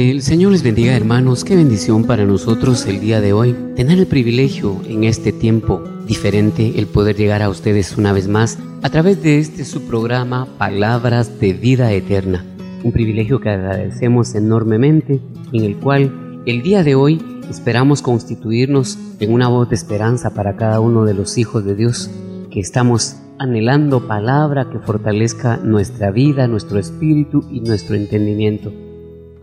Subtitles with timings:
[0.00, 4.06] El Señor les bendiga hermanos, qué bendición para nosotros el día de hoy, tener el
[4.06, 9.22] privilegio en este tiempo diferente, el poder llegar a ustedes una vez más a través
[9.22, 12.46] de este su programa Palabras de Vida Eterna.
[12.82, 15.20] Un privilegio que agradecemos enormemente,
[15.52, 20.56] en el cual el día de hoy esperamos constituirnos en una voz de esperanza para
[20.56, 22.10] cada uno de los hijos de Dios
[22.50, 28.72] que estamos anhelando palabra que fortalezca nuestra vida, nuestro espíritu y nuestro entendimiento.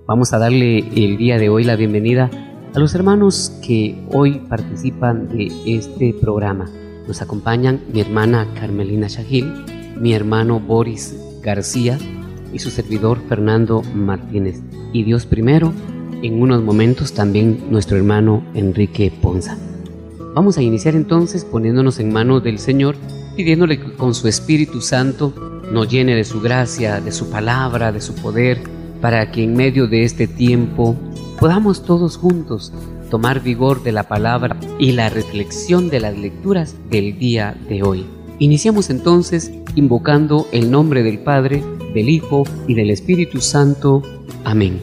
[0.08, 2.32] Vamos a darle el día de hoy la bienvenida
[2.74, 6.72] a los hermanos que hoy participan de este programa.
[7.10, 9.52] Nos acompañan mi hermana Carmelina Shahil,
[10.00, 11.14] mi hermano Boris
[11.44, 12.00] García
[12.54, 14.62] y su servidor Fernando Martínez.
[14.94, 15.74] Y Dios primero,
[16.24, 19.58] en unos momentos también nuestro hermano Enrique Ponza.
[20.34, 22.96] Vamos a iniciar entonces poniéndonos en manos del Señor,
[23.36, 25.34] pidiéndole que con su Espíritu Santo
[25.70, 29.88] nos llene de su gracia, de su palabra, de su poder para que en medio
[29.88, 30.96] de este tiempo
[31.40, 32.74] podamos todos juntos
[33.10, 38.06] tomar vigor de la palabra y la reflexión de las lecturas del día de hoy.
[38.40, 41.64] Iniciamos entonces invocando el nombre del Padre,
[41.94, 44.04] del Hijo y del Espíritu Santo.
[44.44, 44.80] Amén.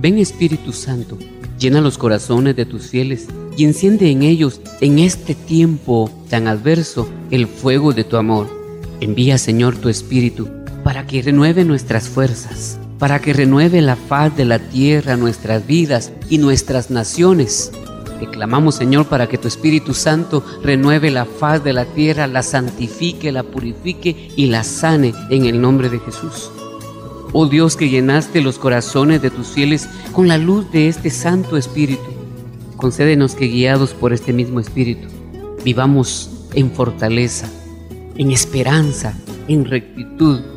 [0.00, 1.18] Ven Espíritu Santo,
[1.58, 7.08] llena los corazones de tus fieles y enciende en ellos en este tiempo tan adverso
[7.30, 8.48] el fuego de tu amor.
[9.00, 10.48] Envía Señor tu Espíritu
[10.82, 16.10] para que renueve nuestras fuerzas para que renueve la faz de la tierra nuestras vidas
[16.30, 17.70] y nuestras naciones.
[18.18, 22.42] Te clamamos, Señor, para que tu Espíritu Santo renueve la faz de la tierra, la
[22.42, 26.50] santifique, la purifique y la sane en el nombre de Jesús.
[27.34, 31.58] Oh Dios que llenaste los corazones de tus fieles con la luz de este Santo
[31.58, 32.10] Espíritu,
[32.78, 35.08] concédenos que guiados por este mismo Espíritu,
[35.62, 37.50] vivamos en fortaleza,
[38.16, 39.12] en esperanza,
[39.46, 40.53] en rectitud,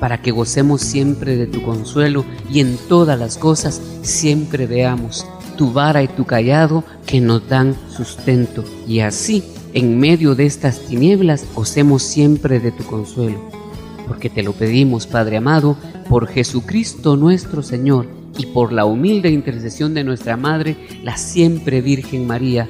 [0.00, 5.72] para que gocemos siempre de tu consuelo y en todas las cosas siempre veamos tu
[5.72, 8.64] vara y tu callado que nos dan sustento.
[8.88, 9.44] Y así,
[9.74, 13.38] en medio de estas tinieblas, gocemos siempre de tu consuelo.
[14.08, 15.76] Porque te lo pedimos, Padre amado,
[16.08, 18.06] por Jesucristo nuestro Señor
[18.38, 22.68] y por la humilde intercesión de nuestra Madre, la siempre Virgen María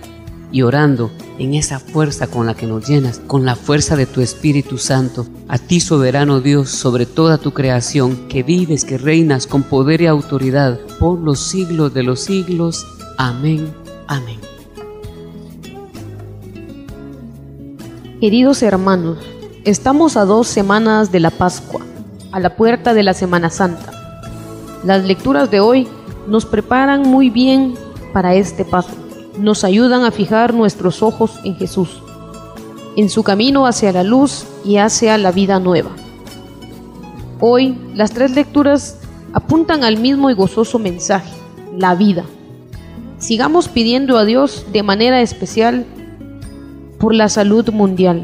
[0.52, 4.20] y orando en esa fuerza con la que nos llenas, con la fuerza de tu
[4.20, 9.62] Espíritu Santo, a ti soberano Dios sobre toda tu creación, que vives, que reinas con
[9.62, 12.86] poder y autoridad por los siglos de los siglos.
[13.16, 13.72] Amén,
[14.06, 14.38] amén.
[18.20, 19.18] Queridos hermanos,
[19.64, 21.80] estamos a dos semanas de la Pascua,
[22.32, 23.92] a la puerta de la Semana Santa.
[24.84, 25.88] Las lecturas de hoy
[26.28, 27.74] nos preparan muy bien
[28.12, 32.02] para este paso nos ayudan a fijar nuestros ojos en Jesús,
[32.96, 35.90] en su camino hacia la luz y hacia la vida nueva.
[37.40, 38.98] Hoy las tres lecturas
[39.32, 41.30] apuntan al mismo y gozoso mensaje,
[41.76, 42.24] la vida.
[43.18, 45.86] Sigamos pidiendo a Dios de manera especial
[46.98, 48.22] por la salud mundial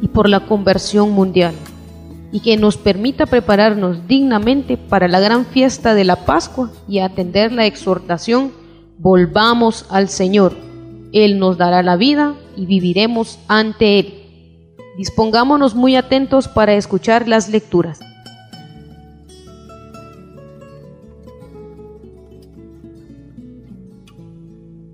[0.00, 1.54] y por la conversión mundial,
[2.32, 7.52] y que nos permita prepararnos dignamente para la gran fiesta de la Pascua y atender
[7.52, 8.61] la exhortación
[8.98, 10.54] volvamos al Señor.
[11.12, 14.14] Él nos dará la vida y viviremos ante Él.
[14.96, 18.00] Dispongámonos muy atentos para escuchar las lecturas.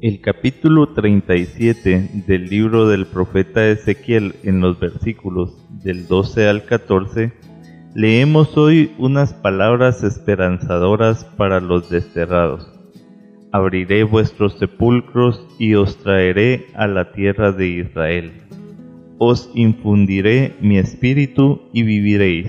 [0.01, 7.33] El capítulo 37 del libro del profeta Ezequiel en los versículos del 12 al 14,
[7.97, 12.78] leemos hoy unas palabras esperanzadoras para los desterrados
[13.53, 18.33] abriré vuestros sepulcros y os traeré a la tierra de Israel.
[19.19, 22.49] Os infundiré mi espíritu y viviréis.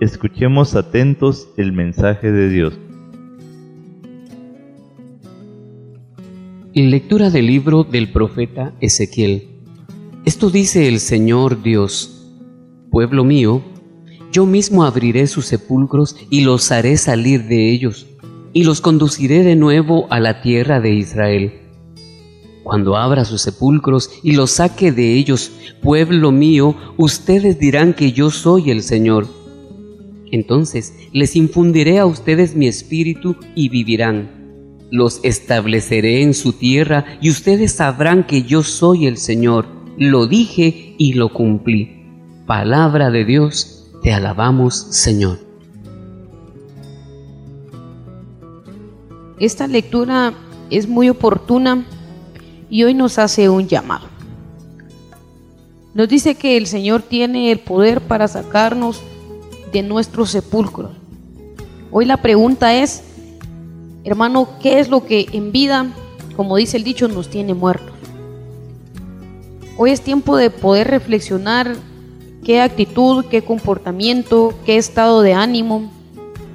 [0.00, 2.78] Escuchemos atentos el mensaje de Dios.
[6.72, 9.48] Lectura del libro del profeta Ezequiel.
[10.24, 12.32] Esto dice el Señor Dios,
[12.90, 13.62] pueblo mío,
[14.32, 18.06] yo mismo abriré sus sepulcros y los haré salir de ellos,
[18.52, 21.52] y los conduciré de nuevo a la tierra de Israel.
[22.62, 25.50] Cuando abra sus sepulcros y los saque de ellos,
[25.82, 29.26] pueblo mío, ustedes dirán que yo soy el Señor.
[30.30, 34.40] Entonces les infundiré a ustedes mi espíritu y vivirán
[34.90, 39.66] los estableceré en su tierra y ustedes sabrán que yo soy el Señor.
[39.96, 42.06] Lo dije y lo cumplí.
[42.46, 45.49] Palabra de Dios, te alabamos Señor.
[49.40, 50.34] Esta lectura
[50.68, 51.86] es muy oportuna
[52.68, 54.06] y hoy nos hace un llamado.
[55.94, 59.00] Nos dice que el Señor tiene el poder para sacarnos
[59.72, 60.90] de nuestros sepulcros.
[61.90, 63.02] Hoy la pregunta es,
[64.04, 65.86] Hermano, ¿qué es lo que en vida,
[66.36, 67.94] como dice el dicho, nos tiene muertos?
[69.78, 71.76] Hoy es tiempo de poder reflexionar
[72.44, 75.90] qué actitud, qué comportamiento, qué estado de ánimo,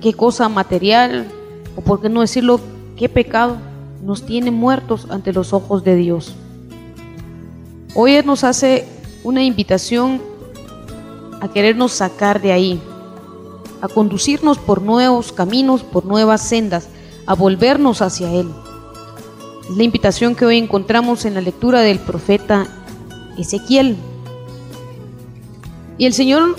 [0.04, 1.26] qué cosa material,
[1.76, 2.60] o por qué no decirlo,
[2.96, 3.58] qué pecado
[4.04, 6.36] nos tiene muertos ante los ojos de Dios.
[7.94, 8.88] Hoy nos hace
[9.24, 10.22] una invitación
[11.42, 12.82] a querernos sacar de ahí,
[13.82, 16.90] a conducirnos por nuevos caminos, por nuevas sendas,
[17.26, 18.50] a volvernos hacia Él.
[19.76, 22.68] La invitación que hoy encontramos en la lectura del profeta
[23.38, 23.98] Ezequiel.
[25.98, 26.56] Y el Señor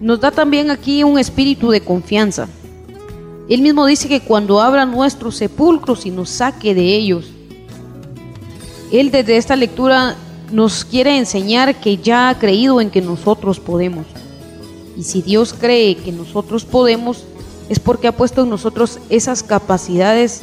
[0.00, 2.48] nos da también aquí un espíritu de confianza.
[3.48, 7.26] Él mismo dice que cuando abra nuestros sepulcros y nos saque de ellos,
[8.90, 10.16] Él desde esta lectura
[10.50, 14.06] nos quiere enseñar que ya ha creído en que nosotros podemos.
[14.96, 17.24] Y si Dios cree que nosotros podemos,
[17.68, 20.42] es porque ha puesto en nosotros esas capacidades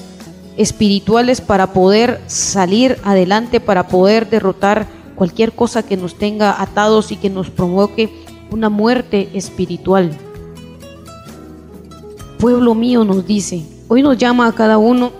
[0.57, 7.17] espirituales para poder salir adelante, para poder derrotar cualquier cosa que nos tenga atados y
[7.17, 8.13] que nos provoque
[8.51, 10.11] una muerte espiritual.
[12.44, 15.13] Pueblo mío nos dice, hoy nos llama a cada uno.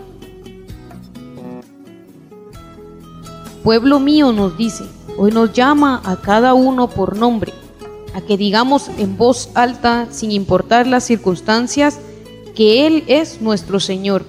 [3.64, 4.84] Pueblo mío nos dice,
[5.18, 7.54] hoy nos llama a cada uno por nombre
[8.14, 11.98] a que digamos en voz alta, sin importar las circunstancias,
[12.56, 14.26] que Él es nuestro Señor.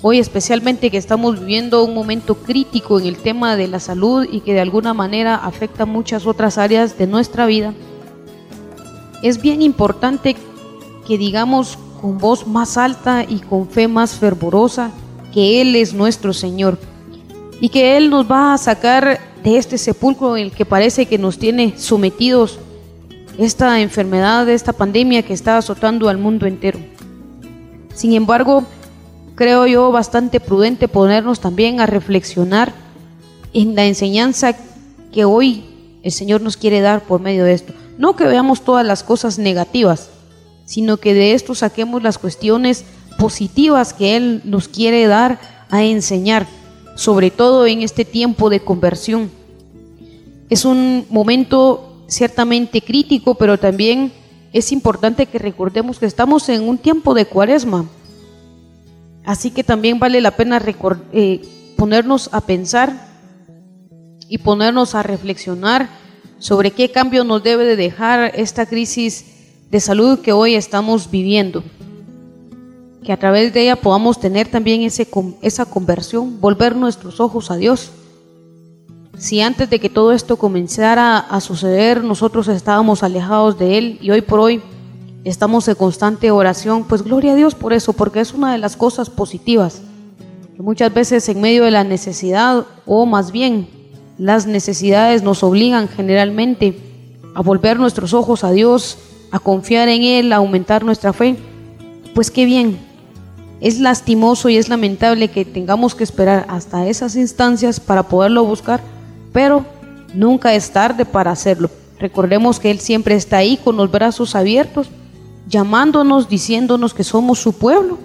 [0.00, 4.38] Hoy especialmente que estamos viviendo un momento crítico en el tema de la salud y
[4.42, 7.74] que de alguna manera afecta muchas otras áreas de nuestra vida,
[9.24, 10.36] es bien importante
[11.04, 14.90] que digamos con voz más alta y con fe más fervorosa
[15.32, 16.78] que Él es nuestro Señor
[17.60, 21.18] y que Él nos va a sacar de este sepulcro en el que parece que
[21.18, 22.58] nos tiene sometidos
[23.38, 26.78] esta enfermedad, esta pandemia que está azotando al mundo entero.
[27.94, 28.64] Sin embargo,
[29.34, 32.72] creo yo bastante prudente ponernos también a reflexionar
[33.52, 34.54] en la enseñanza
[35.12, 35.64] que hoy
[36.02, 37.72] el Señor nos quiere dar por medio de esto.
[37.96, 40.10] No que veamos todas las cosas negativas,
[40.68, 42.84] sino que de esto saquemos las cuestiones
[43.18, 46.46] positivas que Él nos quiere dar a enseñar,
[46.94, 49.30] sobre todo en este tiempo de conversión.
[50.50, 54.12] Es un momento ciertamente crítico, pero también
[54.52, 57.86] es importante que recordemos que estamos en un tiempo de cuaresma.
[59.24, 60.62] Así que también vale la pena
[61.14, 61.40] eh,
[61.78, 63.08] ponernos a pensar
[64.28, 65.88] y ponernos a reflexionar
[66.38, 69.37] sobre qué cambio nos debe de dejar esta crisis
[69.70, 71.62] de salud que hoy estamos viviendo.
[73.02, 75.08] Que a través de ella podamos tener también ese,
[75.42, 77.92] esa conversión, volver nuestros ojos a Dios
[79.18, 84.12] si antes de que todo esto comenzara a suceder nosotros estábamos alejados de Él y
[84.12, 84.62] hoy por hoy
[85.24, 88.76] estamos en constante oración, pues gloria a Dios por eso, porque es una de las
[88.76, 89.82] cosas positivas,
[90.54, 93.68] que muchas veces en medio de la necesidad, o más bien
[94.18, 96.78] las necesidades nos obligan generalmente
[97.34, 98.98] a volver nuestros ojos a Dios,
[99.30, 101.36] a confiar en Él, a aumentar nuestra fe,
[102.14, 102.78] pues qué bien.
[103.60, 108.80] Es lastimoso y es lamentable que tengamos que esperar hasta esas instancias para poderlo buscar
[109.32, 109.64] pero
[110.14, 111.70] nunca es tarde para hacerlo.
[111.98, 114.90] Recordemos que Él siempre está ahí con los brazos abiertos,
[115.48, 117.98] llamándonos, diciéndonos que somos su pueblo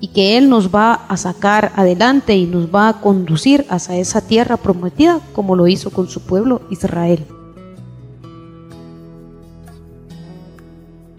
[0.00, 4.20] y que Él nos va a sacar adelante y nos va a conducir hacia esa
[4.20, 7.24] tierra prometida como lo hizo con su pueblo Israel.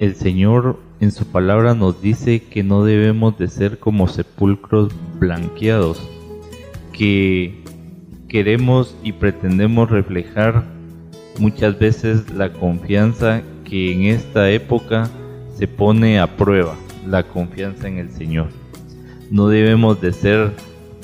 [0.02, 6.02] El Señor en su palabra nos dice que no debemos de ser como sepulcros blanqueados,
[6.92, 7.64] que
[8.28, 10.64] queremos y pretendemos reflejar
[11.38, 15.08] muchas veces la confianza que en esta época
[15.56, 16.76] se pone a prueba,
[17.08, 18.48] la confianza en el Señor.
[19.30, 20.52] No debemos de ser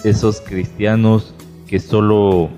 [0.06, 1.36] esos cristianos
[1.68, 2.50] que solo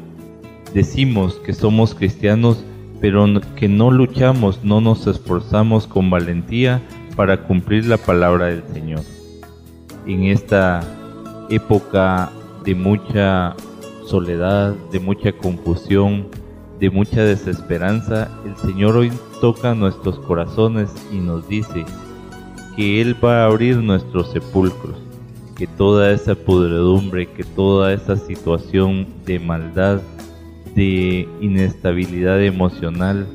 [0.74, 2.64] decimos que somos cristianos,
[3.02, 6.82] pero que no luchamos, no nos esforzamos con valentía
[7.16, 9.02] para cumplir la palabra del Señor.
[10.06, 10.82] En esta
[11.50, 12.32] época
[12.64, 13.56] de mucha
[14.06, 16.28] soledad, de mucha confusión,
[16.80, 21.86] de mucha desesperanza, el Señor hoy toca nuestros corazones y nos dice
[22.76, 24.96] que Él va a abrir nuestros sepulcros,
[25.56, 30.02] que toda esa pudredumbre, que toda esa situación de maldad,
[30.80, 33.28] de inestabilidad emocional,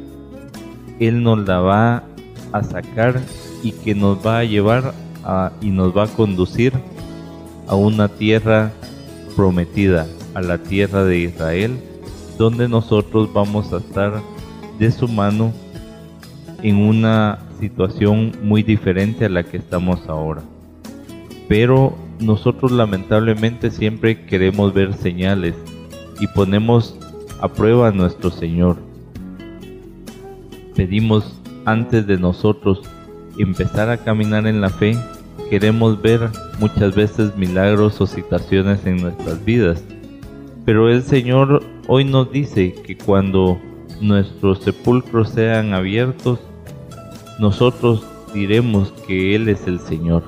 [0.98, 2.04] Él nos la va
[2.52, 3.20] a sacar
[3.62, 4.94] y que nos va a llevar
[5.60, 6.72] y nos va a conducir
[7.68, 8.72] a una tierra
[9.36, 11.76] prometida, a la tierra de Israel,
[12.38, 14.22] donde nosotros vamos a estar
[14.78, 15.52] de su mano
[16.62, 20.40] en una situación muy diferente a la que estamos ahora.
[21.46, 25.54] Pero nosotros lamentablemente siempre queremos ver señales
[26.20, 26.98] y ponemos
[27.40, 28.76] a prueba a nuestro Señor.
[30.74, 32.82] Pedimos antes de nosotros
[33.38, 34.96] empezar a caminar en la fe,
[35.50, 39.82] queremos ver muchas veces milagros o situaciones en nuestras vidas.
[40.64, 43.58] Pero el Señor hoy nos dice que cuando
[44.00, 46.38] nuestros sepulcros sean abiertos,
[47.38, 50.22] nosotros diremos que Él es el Señor.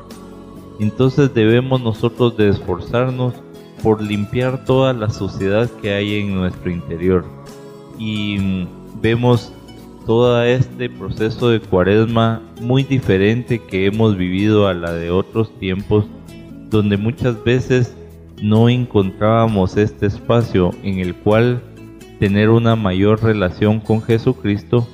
[0.78, 3.34] Entonces debemos nosotros de esforzarnos
[3.86, 7.24] por limpiar toda la suciedad que hay en nuestro interior.
[8.00, 9.52] Y mm, vemos
[10.04, 16.04] todo este proceso de cuaresma muy diferente que hemos vivido a la de otros tiempos,
[16.68, 17.96] donde muchas veces
[18.42, 21.62] no encontrábamos este espacio en el cual
[22.18, 24.84] tener una mayor relación con Jesucristo,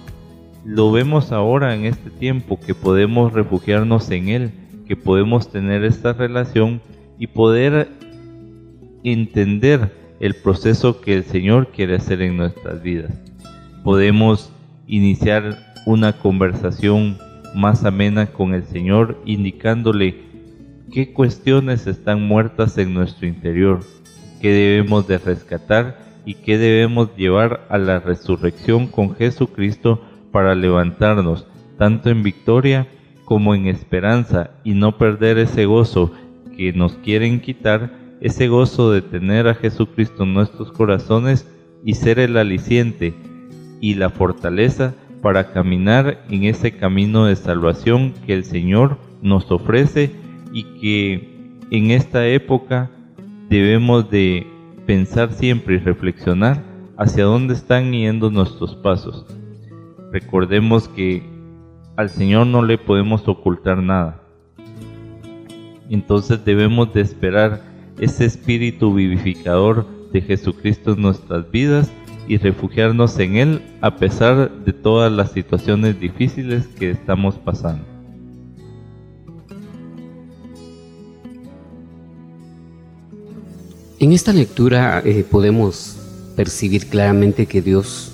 [0.66, 4.50] lo vemos ahora en este tiempo que podemos refugiarnos en Él,
[4.86, 6.82] que podemos tener esta relación
[7.18, 8.01] y poder
[9.04, 13.12] entender el proceso que el Señor quiere hacer en nuestras vidas.
[13.82, 14.52] Podemos
[14.86, 17.18] iniciar una conversación
[17.54, 20.16] más amena con el Señor, indicándole
[20.92, 23.80] qué cuestiones están muertas en nuestro interior,
[24.40, 31.46] qué debemos de rescatar y qué debemos llevar a la resurrección con Jesucristo para levantarnos
[31.78, 32.86] tanto en victoria
[33.24, 36.12] como en esperanza y no perder ese gozo
[36.56, 41.44] que nos quieren quitar ese gozo de tener a Jesucristo en nuestros corazones
[41.84, 43.14] y ser el aliciente
[43.80, 50.12] y la fortaleza para caminar en ese camino de salvación que el Señor nos ofrece
[50.52, 52.92] y que en esta época
[53.48, 54.46] debemos de
[54.86, 56.62] pensar siempre y reflexionar
[56.96, 59.26] hacia dónde están yendo nuestros pasos.
[60.12, 61.24] Recordemos que
[61.96, 64.22] al Señor no le podemos ocultar nada.
[65.90, 71.90] Entonces debemos de esperar ese espíritu vivificador de Jesucristo en nuestras vidas
[72.28, 77.84] y refugiarnos en Él a pesar de todas las situaciones difíciles que estamos pasando.
[83.98, 85.96] En esta lectura eh, podemos
[86.36, 88.10] percibir claramente que Dios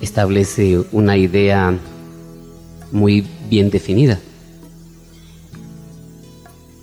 [0.00, 1.78] establece una idea
[2.92, 4.20] muy bien definida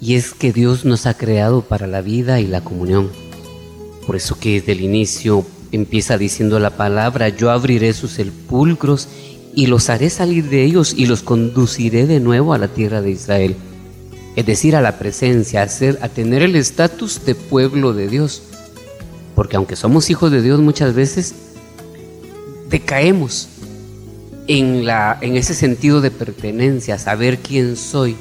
[0.02, 3.12] y es que Dios nos ha creado para la vida y la comunión.
[4.08, 9.08] Por eso que desde el inicio empieza diciendo la palabra, yo abriré sus sepulcros
[9.54, 13.12] y los haré salir de ellos y los conduciré de nuevo a la tierra de
[13.12, 13.56] Israel.
[14.36, 18.42] Es decir, a la presencia, a, ser, a tener el estatus de pueblo de Dios.
[19.36, 21.36] Porque aunque somos hijos de Dios muchas veces,
[22.70, 23.50] decaemos
[24.48, 28.16] en, la, en ese sentido de pertenencia, saber quién soy,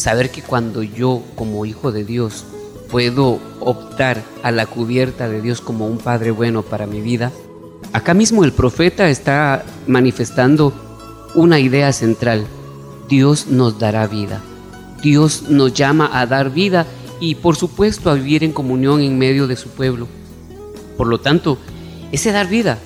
[0.00, 2.46] saber que cuando yo como hijo de Dios
[2.90, 7.32] puedo optar a la cubierta de Dios como un Padre bueno para mi vida,
[7.92, 10.72] acá mismo el profeta está manifestando
[11.34, 12.46] una idea central.
[13.10, 14.40] Dios nos dará vida.
[15.02, 16.86] Dios nos llama a dar vida
[17.20, 20.08] y por supuesto a vivir en comunión en medio de su pueblo.
[20.96, 21.58] Por lo tanto,
[22.10, 22.78] ese dar vida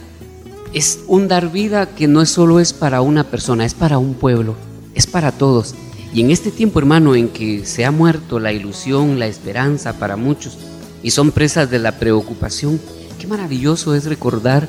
[0.73, 4.57] es un dar vida que no solo es para una persona, es para un pueblo,
[4.97, 5.77] es para todos.
[6.15, 10.17] Y en este tiempo, hermano, en que se ha muerto la ilusión, la esperanza para
[10.17, 10.57] muchos
[11.03, 12.81] y son presas de la preocupación,
[13.19, 14.69] qué maravilloso es recordar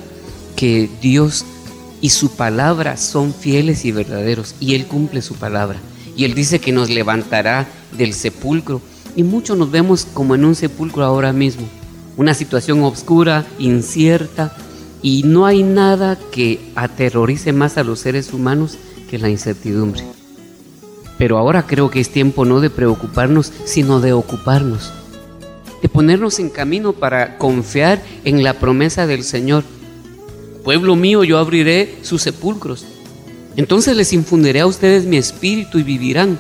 [0.56, 1.46] que Dios
[2.02, 5.78] y su palabra son fieles y verdaderos y Él cumple su palabra.
[6.18, 8.82] Y Él dice que nos levantará del sepulcro
[9.16, 11.68] y muchos nos vemos como en un sepulcro ahora mismo,
[12.18, 14.58] una situación oscura, incierta
[15.04, 20.25] y no hay nada que aterrorice más a los seres humanos que la incertidumbre.
[21.18, 24.92] Pero ahora creo que es tiempo no de preocuparnos, sino de ocuparnos.
[25.82, 29.64] de ponernos en camino para confiar en la promesa del Señor.
[30.64, 32.86] Pueblo mío, yo abriré sus sepulcros.
[33.56, 36.40] Entonces les infundiré a ustedes mi espíritu y vivirán,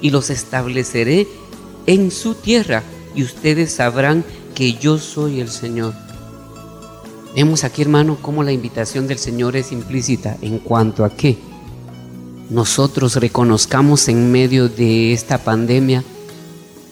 [0.00, 1.26] y los estableceré
[1.86, 2.84] en su tierra,
[3.16, 4.24] y ustedes sabrán
[4.54, 5.92] que yo soy el Señor.
[7.34, 11.36] Vemos aquí, hermano, cómo la invitación del Señor es implícita en cuanto a que
[12.50, 16.02] nosotros reconozcamos en medio de esta pandemia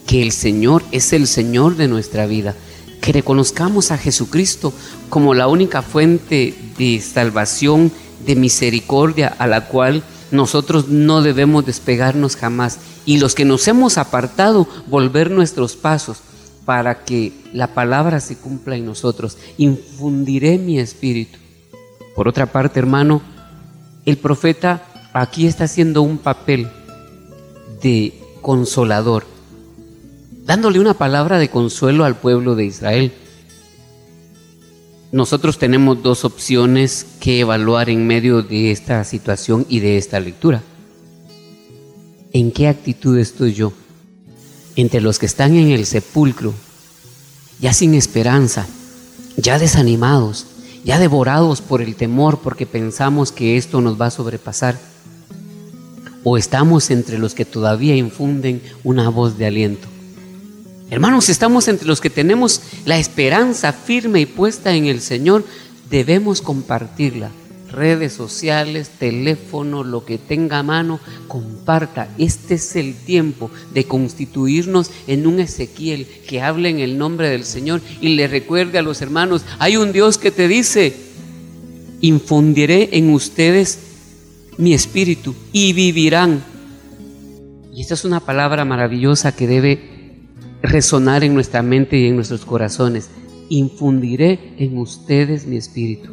[0.07, 2.55] que el Señor es el Señor de nuestra vida,
[3.01, 4.73] que reconozcamos a Jesucristo
[5.09, 7.91] como la única fuente de salvación,
[8.25, 13.99] de misericordia a la cual nosotros no debemos despegarnos jamás y los que nos hemos
[13.99, 16.19] apartado volver nuestros pasos
[16.65, 19.39] para que la palabra se cumpla en nosotros.
[19.57, 21.39] Infundiré mi espíritu.
[22.15, 23.23] Por otra parte, hermano,
[24.05, 24.83] el profeta
[25.21, 26.69] aquí está haciendo un papel
[27.83, 29.25] de consolador,
[30.45, 33.13] dándole una palabra de consuelo al pueblo de Israel.
[35.13, 40.63] Nosotros tenemos dos opciones que evaluar en medio de esta situación y de esta lectura.
[42.33, 43.73] ¿En qué actitud estoy yo?
[44.75, 46.53] Entre los que están en el sepulcro,
[47.59, 48.67] ya sin esperanza,
[49.39, 50.47] ya desanimados,
[50.85, 54.96] ya devorados por el temor porque pensamos que esto nos va a sobrepasar.
[56.29, 59.87] O estamos entre los que todavía infunden una voz de aliento.
[60.91, 65.45] Hermanos, estamos entre los que tenemos la esperanza firme y puesta en el Señor,
[65.89, 67.31] debemos compartirla.
[67.71, 72.09] Redes sociales, teléfono, lo que tenga a mano, comparta.
[72.19, 77.45] Este es el tiempo de constituirnos en un Ezequiel que hable en el nombre del
[77.45, 80.93] Señor y le recuerde a los hermanos, hay un Dios que te dice,
[82.01, 83.79] infundiré en ustedes
[84.59, 86.43] mi espíritu y vivirán.
[87.73, 89.97] Y esta es una palabra maravillosa que debe
[90.63, 93.11] resonar en nuestra mente y en nuestros corazones.
[93.49, 96.13] Infundiré en ustedes mi espíritu.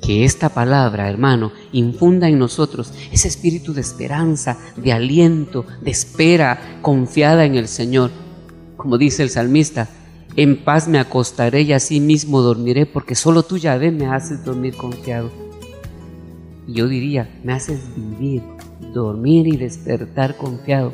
[0.00, 6.78] Que esta palabra, hermano, infunda en nosotros ese espíritu de esperanza, de aliento, de espera
[6.82, 8.10] confiada en el Señor.
[8.76, 9.88] Como dice el salmista,
[10.34, 14.74] en paz me acostaré y así mismo dormiré porque solo tú, Yahvé, me haces dormir
[14.76, 15.30] confiado.
[16.66, 18.42] Yo diría, me haces vivir,
[18.94, 20.92] dormir y despertar confiado.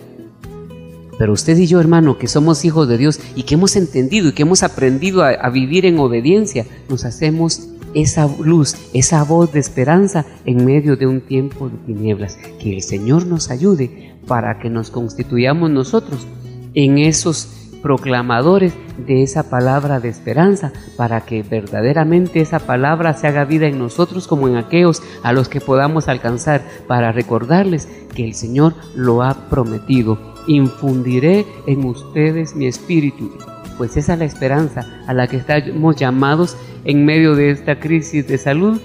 [1.18, 4.32] Pero usted y yo, hermano, que somos hijos de Dios y que hemos entendido y
[4.32, 10.24] que hemos aprendido a, vivir en obediencia, nos hacemos esa luz, esa voz de esperanza
[10.44, 12.38] en medio de un tiempo de tinieblas.
[12.60, 16.26] Que el Señor nos ayude para que nos constituyamos nosotros
[16.74, 17.48] en esos
[17.82, 23.78] proclamadores de esa palabra de esperanza, para que verdaderamente esa palabra se haga vida en
[23.78, 29.22] nosotros como en aquellos a los que podamos alcanzar, para recordarles que el Señor lo
[29.22, 33.30] ha prometido infundiré en ustedes mi espíritu.
[33.76, 38.26] Pues esa es la esperanza a la que estamos llamados en medio de esta crisis
[38.26, 38.80] de salud,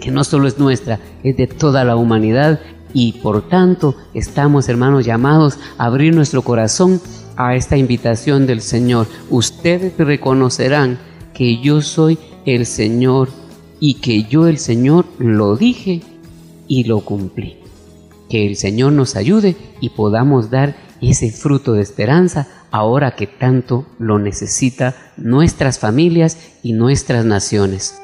[0.00, 2.60] que no solo es nuestra, es de toda la humanidad
[2.94, 7.00] y por tanto estamos hermanos llamados a abrir nuestro corazón
[7.36, 9.06] a esta invitación del Señor.
[9.30, 10.98] Ustedes reconocerán
[11.32, 13.28] que yo soy el Señor
[13.80, 16.02] y que yo el Señor lo dije
[16.68, 17.58] y lo cumplí.
[18.28, 23.86] Que el Señor nos ayude y podamos dar ese fruto de esperanza ahora que tanto
[23.98, 28.00] lo necesita nuestras familias y nuestras naciones.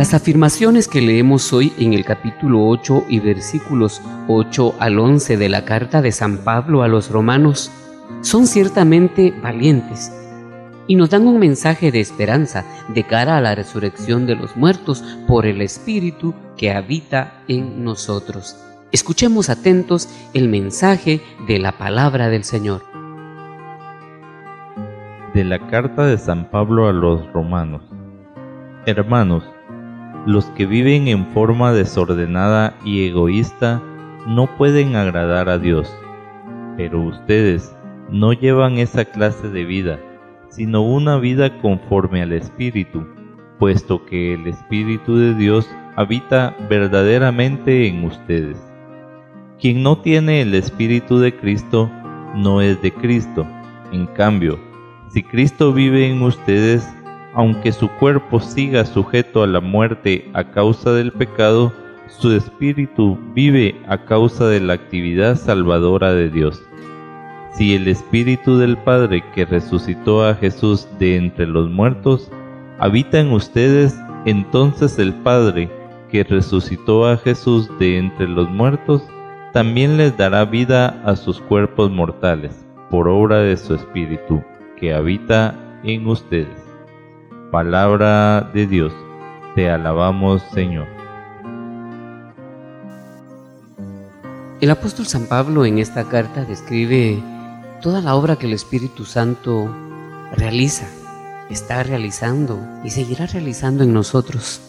[0.00, 5.48] Las afirmaciones que leemos hoy en el capítulo 8 y versículos 8 al 11 de
[5.50, 7.70] la carta de San Pablo a los romanos
[8.22, 10.10] son ciertamente valientes
[10.86, 15.04] y nos dan un mensaje de esperanza de cara a la resurrección de los muertos
[15.28, 18.56] por el Espíritu que habita en nosotros.
[18.92, 22.80] Escuchemos atentos el mensaje de la palabra del Señor.
[25.34, 27.82] De la carta de San Pablo a los romanos.
[28.86, 29.44] Hermanos,
[30.26, 33.82] los que viven en forma desordenada y egoísta
[34.26, 35.92] no pueden agradar a Dios.
[36.76, 37.74] Pero ustedes
[38.10, 39.98] no llevan esa clase de vida,
[40.48, 43.06] sino una vida conforme al Espíritu.
[43.58, 48.56] puesto que el Espíritu de Dios habita verdaderamente en ustedes.
[49.60, 51.90] Quien no tiene el Espíritu de Cristo
[52.34, 53.46] no es de Cristo.
[53.92, 54.58] En cambio,
[55.08, 56.88] si Cristo vive en ustedes,
[57.34, 61.72] aunque su cuerpo siga sujeto a la muerte a causa del pecado,
[62.08, 66.60] su espíritu vive a causa de la actividad salvadora de Dios.
[67.52, 72.30] Si el espíritu del Padre que resucitó a Jesús de entre los muertos
[72.78, 75.70] habita en ustedes, entonces el Padre
[76.10, 79.02] que resucitó a Jesús de entre los muertos
[79.52, 84.42] también les dará vida a sus cuerpos mortales por obra de su espíritu
[84.76, 86.59] que habita en ustedes.
[87.50, 88.92] Palabra de Dios,
[89.56, 90.86] te alabamos Señor.
[94.60, 97.20] El apóstol San Pablo en esta carta describe
[97.82, 99.68] toda la obra que el Espíritu Santo
[100.36, 100.86] realiza,
[101.50, 104.60] está realizando y seguirá realizando en nosotros.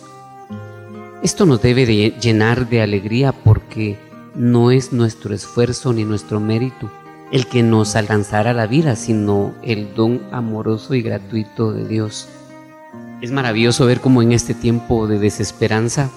[1.22, 4.00] Esto nos debe de llenar de alegría porque
[4.34, 6.89] no es nuestro esfuerzo ni nuestro mérito
[7.32, 12.28] el que nos alcanzará la vida, sino el don amoroso y gratuito de Dios.
[13.22, 16.10] Es maravilloso ver cómo en este tiempo de desesperanza,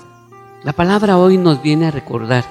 [0.63, 2.47] la palabra hoy nos viene a recordar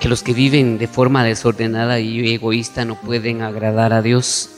[0.00, 4.48] que los que viven de forma desordenada y egoísta no pueden agradar a Dios.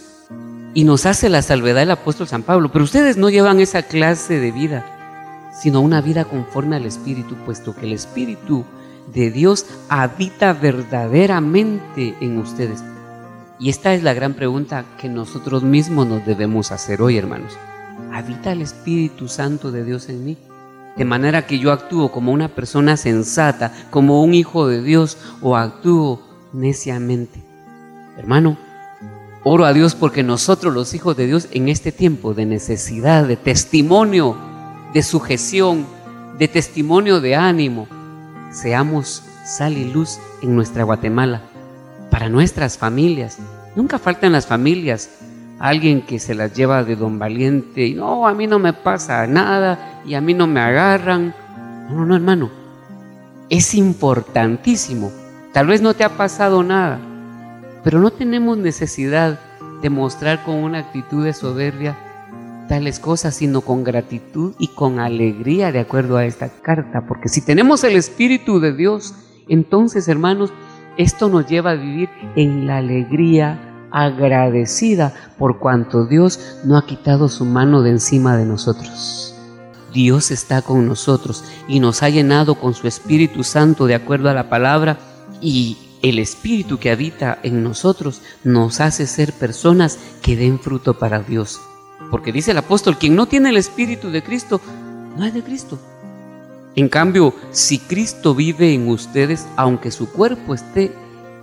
[0.75, 4.39] Y nos hace la salvedad el apóstol San Pablo, pero ustedes no llevan esa clase
[4.39, 8.65] de vida, sino una vida conforme al Espíritu, puesto que el Espíritu
[9.13, 12.81] de Dios habita verdaderamente en ustedes.
[13.59, 17.59] Y esta es la gran pregunta que nosotros mismos nos debemos hacer hoy, hermanos.
[18.13, 20.37] ¿Habita el Espíritu Santo de Dios en mí?
[20.97, 25.57] de manera que yo actúo como una persona sensata, como un hijo de Dios, o
[25.57, 26.21] actúo
[26.53, 27.43] neciamente.
[28.19, 28.59] Hermano,
[29.45, 33.37] oro a Dios porque nosotros los hijos de Dios en este tiempo de necesidad, de
[33.37, 34.37] testimonio,
[34.93, 35.87] de sujeción,
[36.39, 37.87] de testimonio de ánimo,
[38.51, 41.43] seamos sal y luz en nuestra Guatemala,
[42.11, 43.39] para nuestras familias.
[43.77, 45.09] Nunca faltan las familias
[45.61, 49.27] alguien que se las lleva de don valiente y no, a mí no me pasa
[49.27, 51.35] nada y a mí no me agarran.
[51.91, 52.51] No, no, hermano.
[53.51, 55.13] Es importantísimo.
[55.53, 56.99] Tal vez no te ha pasado nada,
[57.85, 59.39] pero no tenemos necesidad
[59.83, 61.97] de mostrar con una actitud de soberbia
[62.69, 67.05] tales cosas, sino con gratitud y con alegría de acuerdo a esta carta.
[67.07, 69.15] Porque si tenemos el Espíritu de Dios,
[69.49, 70.53] entonces, hermanos,
[70.97, 77.29] esto nos lleva a vivir en la alegría agradecida por cuanto Dios no ha quitado
[77.29, 79.35] su mano de encima de nosotros.
[79.93, 84.35] Dios está con nosotros y nos ha llenado con su Espíritu Santo de acuerdo a
[84.35, 84.99] la palabra
[85.41, 91.21] y el Espíritu que habita en nosotros nos hace ser personas que den fruto para
[91.21, 91.61] Dios.
[92.11, 94.61] Porque dice el apóstol, quien no tiene el Espíritu de Cristo,
[95.17, 95.79] no es de Cristo.
[96.77, 100.93] En cambio, si Cristo vive en ustedes, aunque su cuerpo esté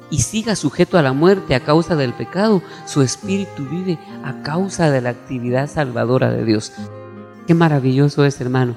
[0.10, 4.90] y siga sujeto a la muerte a causa del pecado, su espíritu vive a causa
[4.90, 6.72] de la actividad salvadora de Dios.
[7.46, 8.76] Qué maravilloso es, hermano,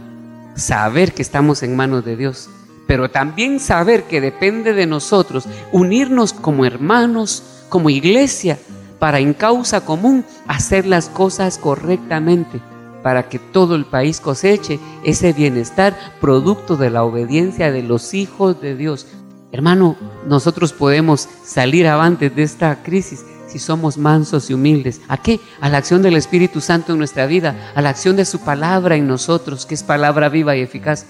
[0.54, 2.48] saber que estamos en manos de Dios,
[2.86, 8.58] pero también saber que depende de nosotros unirnos como hermanos, como iglesia,
[8.98, 12.60] para en causa común hacer las cosas correctamente,
[13.02, 18.60] para que todo el país coseche ese bienestar producto de la obediencia de los hijos
[18.60, 19.06] de Dios.
[19.52, 25.00] Hermano, nosotros podemos salir avantes de esta crisis si somos mansos y humildes.
[25.08, 25.40] ¿A qué?
[25.60, 28.94] A la acción del Espíritu Santo en nuestra vida, a la acción de su palabra
[28.94, 31.06] en nosotros, que es palabra viva y eficaz.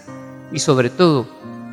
[0.53, 1.27] Y sobre todo,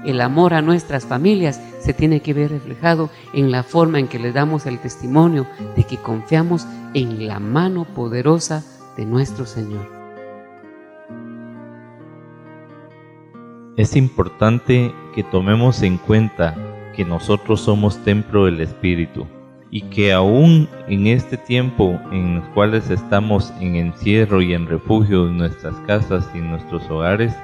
[0.06, 4.20] el amor a nuestras familias se tiene que ver reflejado en la forma en que
[4.20, 8.64] le damos el testimonio de que confiamos en la mano poderosa
[8.98, 9.97] de nuestro Señor.
[13.78, 16.56] Es importante que tomemos en cuenta
[16.96, 19.28] que nosotros somos templo del Espíritu
[19.70, 25.28] y que aún en este tiempo en los cuales estamos en encierro y en refugio
[25.28, 27.36] en nuestras casas y nuestros hogares,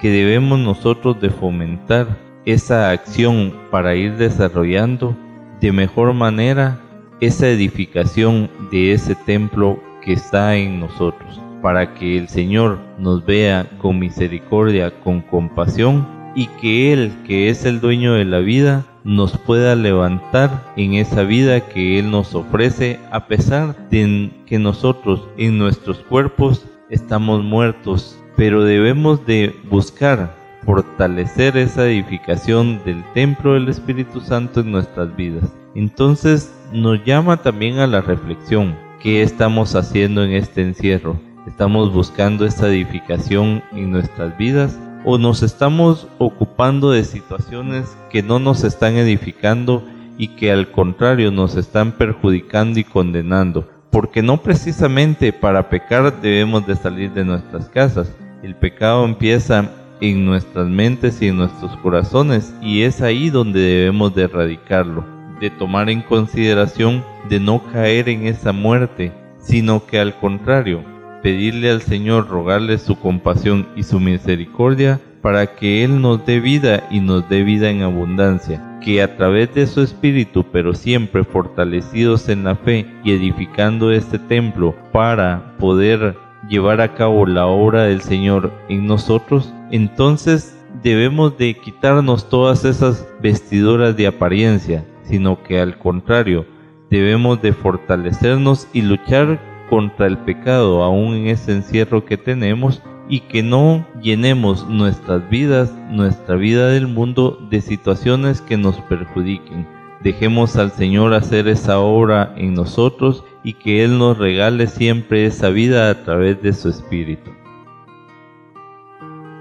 [0.00, 2.08] que debemos nosotros de fomentar
[2.44, 5.16] esa acción para ir desarrollando
[5.60, 6.80] de mejor manera
[7.20, 13.66] esa edificación de ese templo que está en nosotros para que el Señor nos vea
[13.78, 19.38] con misericordia, con compasión y que Él, que es el dueño de la vida, nos
[19.38, 25.58] pueda levantar en esa vida que Él nos ofrece a pesar de que nosotros en
[25.58, 34.20] nuestros cuerpos estamos muertos, pero debemos de buscar fortalecer esa edificación del templo del Espíritu
[34.20, 35.52] Santo en nuestras vidas.
[35.74, 41.31] Entonces nos llama también a la reflexión, ¿qué estamos haciendo en este encierro?
[41.46, 48.38] ¿Estamos buscando esta edificación en nuestras vidas o nos estamos ocupando de situaciones que no
[48.38, 49.84] nos están edificando
[50.18, 53.68] y que al contrario nos están perjudicando y condenando?
[53.90, 58.14] Porque no precisamente para pecar debemos de salir de nuestras casas.
[58.44, 59.68] El pecado empieza
[60.00, 65.04] en nuestras mentes y en nuestros corazones y es ahí donde debemos de erradicarlo,
[65.40, 70.91] de tomar en consideración de no caer en esa muerte, sino que al contrario,
[71.22, 76.86] pedirle al Señor, rogarle su compasión y su misericordia para que Él nos dé vida
[76.90, 82.28] y nos dé vida en abundancia, que a través de su Espíritu, pero siempre fortalecidos
[82.28, 86.16] en la fe y edificando este templo para poder
[86.48, 93.06] llevar a cabo la obra del Señor en nosotros, entonces debemos de quitarnos todas esas
[93.20, 96.44] vestiduras de apariencia, sino que al contrario,
[96.90, 103.20] debemos de fortalecernos y luchar contra el pecado aún en ese encierro que tenemos y
[103.20, 109.66] que no llenemos nuestras vidas, nuestra vida del mundo de situaciones que nos perjudiquen.
[110.02, 115.48] Dejemos al Señor hacer esa obra en nosotros y que Él nos regale siempre esa
[115.48, 117.30] vida a través de su Espíritu.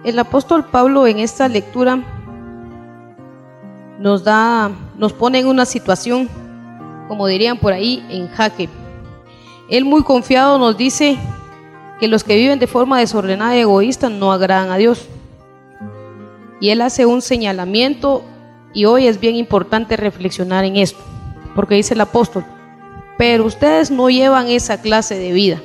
[0.05, 1.99] El apóstol Pablo en esta lectura
[3.99, 6.29] nos da, nos pone en una situación,
[7.09, 8.69] como dirían por ahí, en jaque.
[9.71, 11.17] Él muy confiado nos dice
[11.97, 15.07] que los que viven de forma desordenada y egoísta no agradan a Dios.
[16.59, 18.21] Y él hace un señalamiento
[18.73, 20.99] y hoy es bien importante reflexionar en esto,
[21.55, 22.43] porque dice el apóstol,
[23.17, 25.61] pero ustedes no llevan esa clase de vida,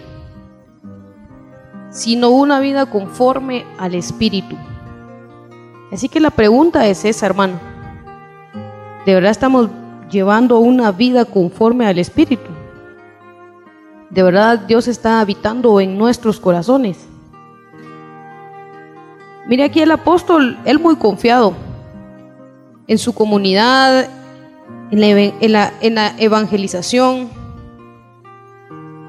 [1.91, 4.55] sino una vida conforme al Espíritu.
[5.91, 7.59] Así que la pregunta es esa, hermano.
[9.05, 9.69] ¿De verdad estamos
[10.11, 12.56] llevando una vida conforme al Espíritu?
[14.17, 16.97] ¿De verdad Dios está habitando en nuestros corazones?
[19.47, 21.53] Mire aquí el apóstol, él muy confiado
[22.87, 24.09] en su comunidad,
[24.91, 27.29] en la, evangelización,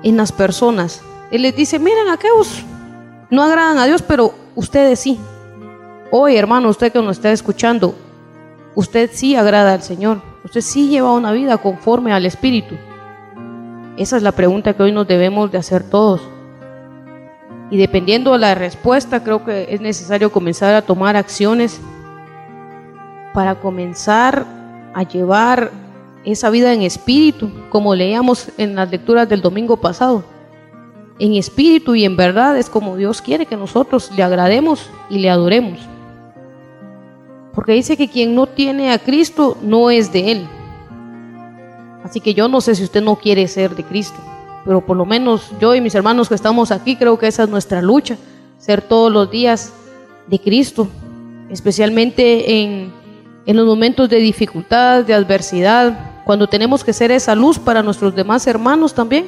[0.04, 1.02] en las personas.
[1.32, 2.65] Él les dice, miren, aquellos
[3.30, 5.17] no agradan a Dios, pero ustedes sí.
[6.12, 7.96] Hoy, hermano, usted que nos está escuchando,
[8.76, 10.22] usted sí agrada al Señor.
[10.43, 12.76] Usted sí lleva una vida conforme al Espíritu.
[13.98, 16.22] Esa es la pregunta que hoy nos debemos de hacer todos.
[17.72, 21.82] Y dependiendo de la respuesta, creo que es necesario comenzar a tomar acciones
[23.34, 24.46] para comenzar
[24.94, 25.72] a llevar
[26.24, 30.24] esa vida en espíritu, como leíamos en las lecturas del domingo pasado.
[31.20, 35.30] En espíritu y en verdad es como Dios quiere que nosotros le agrademos y le
[35.30, 35.80] adoremos.
[37.54, 40.48] Porque dice que quien no tiene a Cristo no es de Él.
[42.08, 44.15] Así que yo no sé si usted no quiere ser de Cristo,
[44.63, 47.50] pero por lo menos yo y mis hermanos que estamos aquí creo que esa es
[47.50, 48.15] nuestra lucha,
[48.58, 49.74] ser todos los días
[50.28, 50.88] de Cristo,
[51.50, 52.93] especialmente en,
[53.46, 58.15] en los momentos de dificultad, de adversidad, cuando tenemos que ser esa luz para nuestros
[58.15, 59.28] demás hermanos también,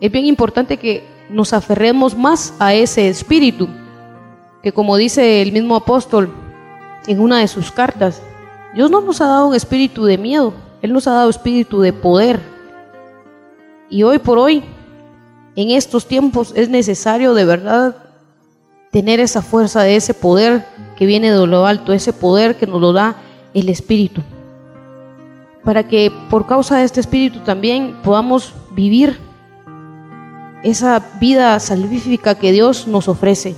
[0.00, 3.68] es bien importante que nos aferremos más a ese espíritu,
[4.64, 6.28] que como dice el mismo apóstol
[7.06, 8.20] en una de sus cartas,
[8.74, 11.92] Dios no nos ha dado un espíritu de miedo, Él nos ha dado espíritu de
[11.92, 12.40] poder.
[13.88, 14.64] Y hoy por hoy,
[15.54, 17.96] en estos tiempos, es necesario de verdad
[18.90, 22.80] tener esa fuerza de ese poder que viene de lo alto, ese poder que nos
[22.80, 23.16] lo da
[23.54, 24.22] el Espíritu
[25.66, 29.18] para que por causa de este espíritu también podamos vivir
[30.62, 33.56] esa vida salvífica que Dios nos ofrece.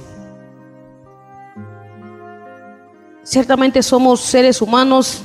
[3.22, 5.22] Ciertamente somos seres humanos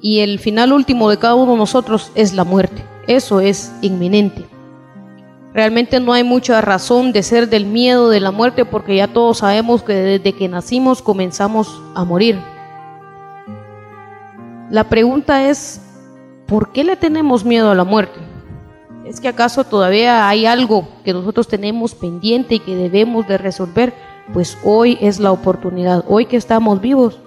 [0.00, 2.84] y el final último de cada uno de nosotros es la muerte.
[3.06, 4.44] Eso es inminente.
[5.54, 9.38] Realmente no hay mucha razón de ser del miedo de la muerte porque ya todos
[9.38, 12.38] sabemos que desde que nacimos comenzamos a morir.
[14.70, 15.80] La pregunta es,
[16.46, 18.20] ¿por qué le tenemos miedo a la muerte?
[19.06, 23.94] ¿Es que acaso todavía hay algo que nosotros tenemos pendiente y que debemos de resolver?
[24.34, 27.20] Pues hoy es la oportunidad, hoy que estamos vivos,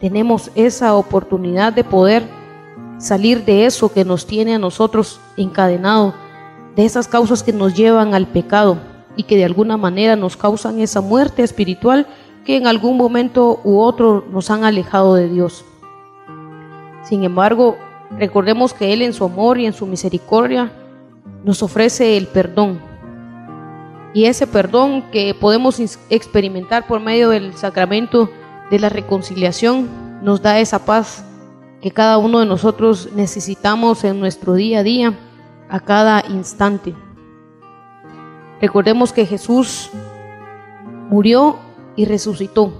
[0.00, 2.28] tenemos esa oportunidad de poder
[2.98, 6.14] salir de eso que nos tiene a nosotros encadenado,
[6.76, 8.78] de esas causas que nos llevan al pecado
[9.16, 12.06] y que de alguna manera nos causan esa muerte espiritual
[12.44, 15.64] que en algún momento u otro nos han alejado de Dios.
[17.02, 17.76] Sin embargo,
[18.16, 20.72] Recordemos que Él en su amor y en su misericordia
[21.44, 22.80] nos ofrece el perdón.
[24.14, 28.30] Y ese perdón que podemos experimentar por medio del sacramento
[28.70, 29.88] de la reconciliación
[30.22, 31.24] nos da esa paz
[31.80, 35.18] que cada uno de nosotros necesitamos en nuestro día a día,
[35.68, 36.94] a cada instante.
[38.60, 39.90] Recordemos que Jesús
[41.08, 41.56] murió
[41.94, 42.72] y resucitó.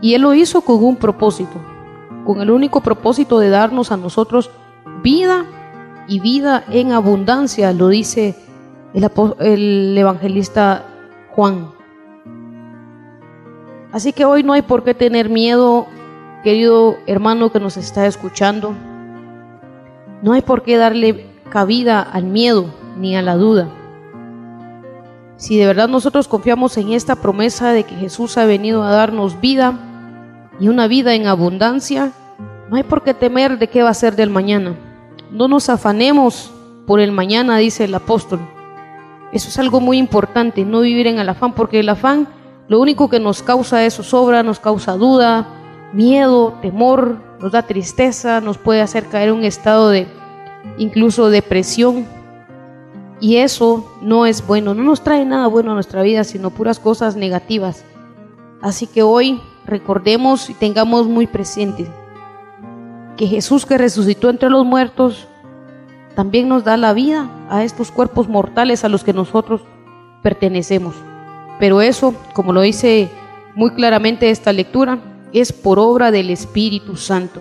[0.00, 1.60] Y Él lo hizo con un propósito,
[2.24, 4.50] con el único propósito de darnos a nosotros
[5.02, 5.44] vida
[6.06, 8.36] y vida en abundancia, lo dice
[8.94, 10.84] el, el evangelista
[11.30, 11.77] Juan.
[13.92, 15.86] Así que hoy no hay por qué tener miedo,
[16.44, 18.74] querido hermano que nos está escuchando.
[20.22, 22.66] No hay por qué darle cabida al miedo
[22.98, 23.68] ni a la duda.
[25.36, 29.40] Si de verdad nosotros confiamos en esta promesa de que Jesús ha venido a darnos
[29.40, 29.78] vida
[30.60, 32.12] y una vida en abundancia,
[32.68, 34.74] no hay por qué temer de qué va a ser del mañana.
[35.30, 36.52] No nos afanemos
[36.86, 38.40] por el mañana, dice el apóstol.
[39.32, 42.28] Eso es algo muy importante, no vivir en el afán, porque el afán
[42.68, 45.48] lo único que nos causa es zozobra, nos causa duda,
[45.94, 50.06] miedo, temor, nos da tristeza, nos puede hacer caer en un estado de
[50.76, 52.06] incluso depresión.
[53.20, 56.78] Y eso no es bueno, no nos trae nada bueno a nuestra vida, sino puras
[56.78, 57.84] cosas negativas.
[58.60, 61.90] Así que hoy recordemos y tengamos muy presente
[63.16, 65.26] que Jesús que resucitó entre los muertos
[66.14, 69.62] también nos da la vida a estos cuerpos mortales a los que nosotros
[70.22, 70.94] pertenecemos.
[71.58, 73.08] Pero eso, como lo dice
[73.54, 74.98] muy claramente esta lectura,
[75.32, 77.40] es por obra del Espíritu Santo.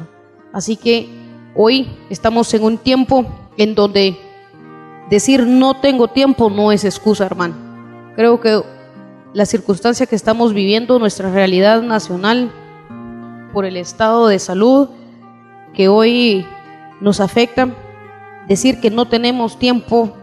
[0.51, 1.07] Así que
[1.55, 3.25] hoy estamos en un tiempo
[3.57, 4.17] en donde
[5.09, 7.55] decir no tengo tiempo no es excusa, hermano.
[8.15, 8.61] Creo que
[9.33, 12.51] la circunstancia que estamos viviendo, nuestra realidad nacional,
[13.53, 14.89] por el estado de salud
[15.73, 16.45] que hoy
[17.01, 17.69] nos afecta,
[18.47, 20.13] decir que no tenemos tiempo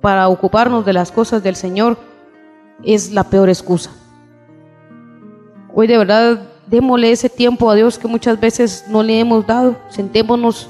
[0.00, 1.96] para ocuparnos de las cosas del Señor
[2.84, 3.90] es la peor excusa.
[5.74, 9.76] Hoy de verdad démosle ese tiempo a Dios que muchas veces no le hemos dado.
[9.88, 10.68] Sentémonos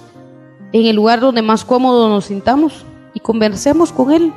[0.72, 4.32] en el lugar donde más cómodo nos sintamos y conversemos con Él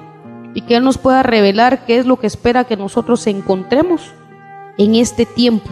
[0.54, 4.12] y que Él nos pueda revelar qué es lo que espera que nosotros encontremos
[4.78, 5.70] en este tiempo,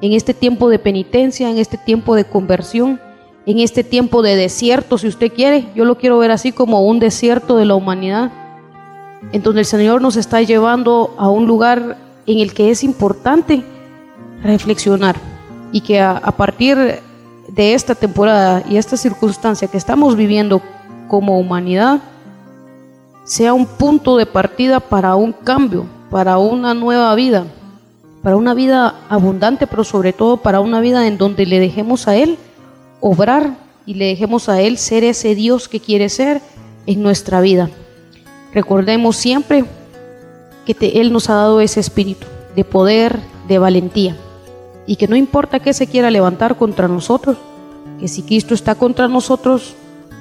[0.00, 3.00] en este tiempo de penitencia, en este tiempo de conversión,
[3.46, 5.68] en este tiempo de desierto, si usted quiere.
[5.74, 8.32] Yo lo quiero ver así como un desierto de la humanidad,
[9.32, 13.64] en donde el Señor nos está llevando a un lugar en el que es importante
[14.42, 15.16] reflexionar
[15.72, 17.00] y que a, partir
[17.48, 20.60] de esta temporada y esta circunstancia que estamos viviendo
[21.08, 22.00] como humanidad,
[23.24, 27.44] sea un punto de partida para un cambio, para una nueva vida,
[28.22, 32.16] para una vida abundante, pero sobre todo para una vida en donde le dejemos a
[32.16, 32.38] Él
[33.00, 36.40] obrar y le dejemos a Él ser ese Dios que quiere ser
[36.86, 37.68] en nuestra vida.
[38.52, 39.64] Recordemos siempre
[40.64, 44.16] que Él nos ha dado ese espíritu de poder, de valentía
[44.86, 47.36] y que no importa que se quiera levantar contra nosotros,
[48.00, 49.74] que si Cristo está contra nosotros,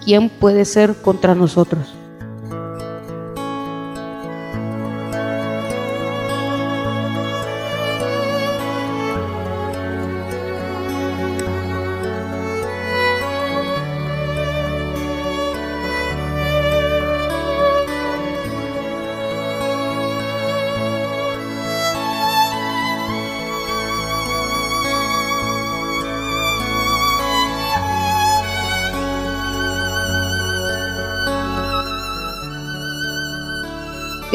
[0.04, 1.94] ¿quién puede ser contra nosotros?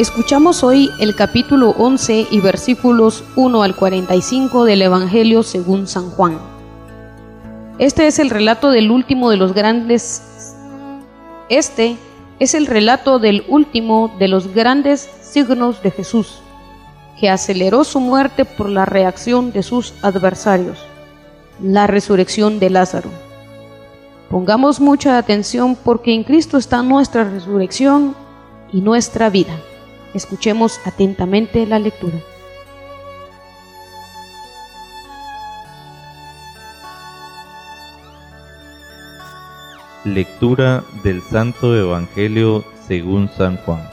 [0.01, 6.39] Escuchamos hoy el capítulo 11 y versículos 1 al 45 del Evangelio según San Juan.
[7.77, 10.55] Este es el relato del último de los grandes
[11.49, 11.97] Este
[12.39, 16.41] es el relato del último de los grandes signos de Jesús,
[17.19, 20.79] que aceleró su muerte por la reacción de sus adversarios,
[21.61, 23.11] la resurrección de Lázaro.
[24.31, 28.15] Pongamos mucha atención porque en Cristo está nuestra resurrección
[28.73, 29.53] y nuestra vida.
[30.13, 32.17] Escuchemos atentamente la lectura.
[40.03, 43.87] Lectura del Santo Evangelio según San Juan.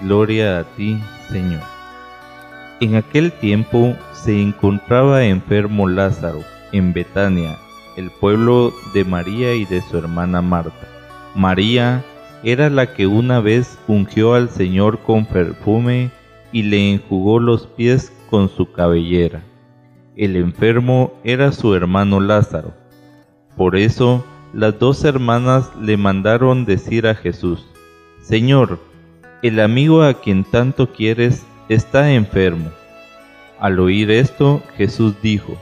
[0.00, 0.98] Gloria a ti,
[1.30, 1.62] Señor.
[2.80, 6.42] En aquel tiempo se encontraba enfermo Lázaro
[6.72, 7.58] en Betania,
[7.96, 10.88] el pueblo de María y de su hermana Marta.
[11.34, 12.02] María
[12.44, 16.10] era la que una vez ungió al Señor con perfume
[16.52, 19.42] y le enjugó los pies con su cabellera.
[20.14, 22.74] El enfermo era su hermano Lázaro.
[23.56, 27.64] Por eso las dos hermanas le mandaron decir a Jesús,
[28.20, 28.78] Señor,
[29.42, 32.70] el amigo a quien tanto quieres está enfermo.
[33.58, 35.56] Al oír esto, Jesús dijo,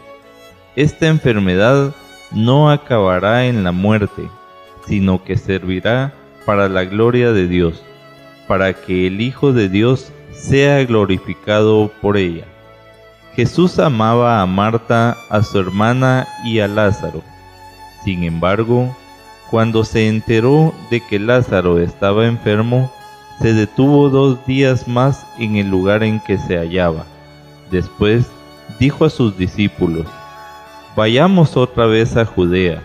[0.75, 1.95] Esta enfermedad
[2.33, 4.29] no acabará en la muerte,
[4.87, 6.13] sino que servirá
[6.45, 7.83] para la gloria de Dios,
[8.49, 12.45] para que el Hijo de Dios sea glorificado por ella.
[13.35, 17.23] Jesús amaba a Marta, a su hermana y a Lázaro.
[18.05, 18.95] Sin embargo,
[19.51, 22.93] cuando se enteró de que Lázaro estaba enfermo,
[23.41, 27.05] se detuvo dos días más en el lugar en que se hallaba.
[27.71, 28.27] Después
[28.79, 30.07] dijo a sus discípulos,
[30.95, 32.83] Vayamos otra vez a Judea.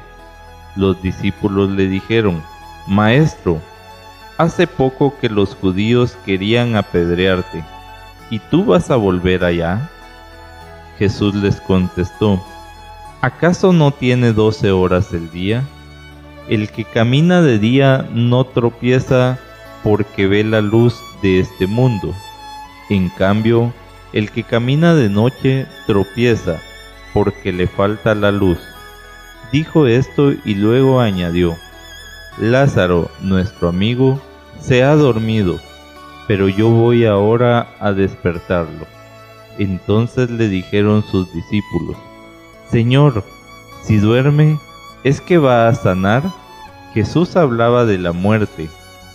[0.78, 2.42] Los discípulos le dijeron,
[2.88, 3.62] Maestro,
[4.38, 7.64] hace poco que los judíos querían apedrearte,
[8.30, 9.90] ¿y tú vas a volver allá?
[10.98, 12.42] Jesús les contestó,
[13.22, 15.64] ¿acaso no tiene doce horas el día?
[16.48, 19.38] El que camina de día no tropieza
[19.84, 22.14] porque ve la luz de este mundo.
[22.90, 23.74] En cambio,
[24.14, 26.58] el que camina de noche tropieza
[27.14, 28.60] porque le falta la luz.
[29.52, 31.58] Dijo esto y luego añadió,
[32.40, 34.22] Lázaro, nuestro amigo,
[34.60, 35.60] se ha dormido,
[36.28, 38.86] pero yo voy ahora a despertarlo.
[39.58, 41.98] Entonces le dijeron sus discípulos,
[42.70, 43.24] Señor,
[43.82, 44.60] si duerme,
[45.04, 46.24] ¿es que va a sanar?
[46.94, 48.70] Jesús hablaba de la muerte,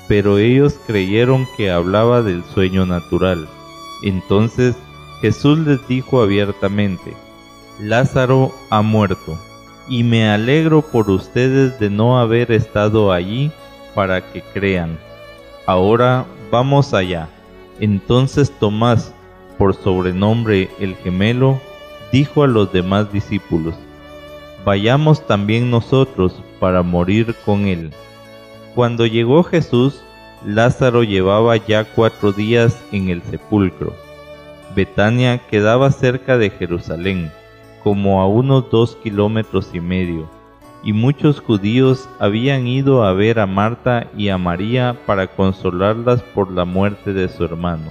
[0.09, 3.49] pero ellos creyeron que hablaba del sueño natural.
[4.03, 4.75] Entonces
[5.21, 7.15] Jesús les dijo abiertamente,
[7.79, 9.39] Lázaro ha muerto,
[9.89, 13.51] y me alegro por ustedes de no haber estado allí
[13.95, 14.99] para que crean.
[15.67, 17.29] Ahora vamos allá.
[17.81, 19.15] Entonces Tomás,
[19.59, 21.61] por sobrenombre el gemelo,
[22.13, 23.75] dijo a los demás discípulos,
[24.65, 27.91] Vayamos también nosotros para morir con él.
[28.77, 30.03] Cuando llegó Jesús,
[30.47, 33.95] Lázaro llevaba ya cuatro días en el sepulcro.
[34.75, 37.31] Betania quedaba cerca de Jerusalén,
[37.83, 40.29] como a unos dos kilómetros y medio,
[40.85, 46.51] y muchos judíos habían ido a ver a Marta y a María para consolarlas por
[46.51, 47.91] la muerte de su hermano.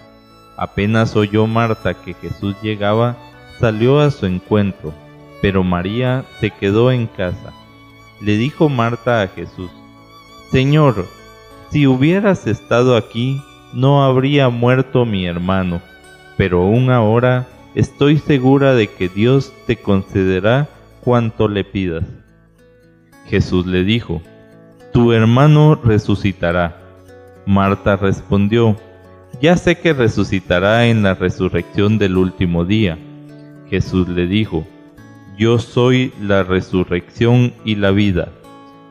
[0.58, 3.18] Apenas oyó Marta que Jesús llegaba,
[3.60, 4.94] salió a su encuentro,
[5.42, 7.54] pero María se quedó en casa.
[8.20, 9.72] Le dijo Marta a Jesús,
[10.52, 11.06] Señor,
[11.70, 13.42] si hubieras estado aquí,
[13.74, 15.82] no habría muerto mi hermano,
[16.38, 20.70] pero aún ahora estoy segura de que Dios te concederá
[21.04, 22.04] cuanto le pidas.
[23.28, 24.22] Jesús le dijo,
[24.94, 26.78] Tu hermano resucitará.
[27.46, 28.78] Marta respondió,
[29.42, 33.00] ya sé que resucitará en la resurrección del último día.
[33.70, 34.68] Jesús le dijo,
[35.38, 38.30] Yo soy la resurrección y la vida.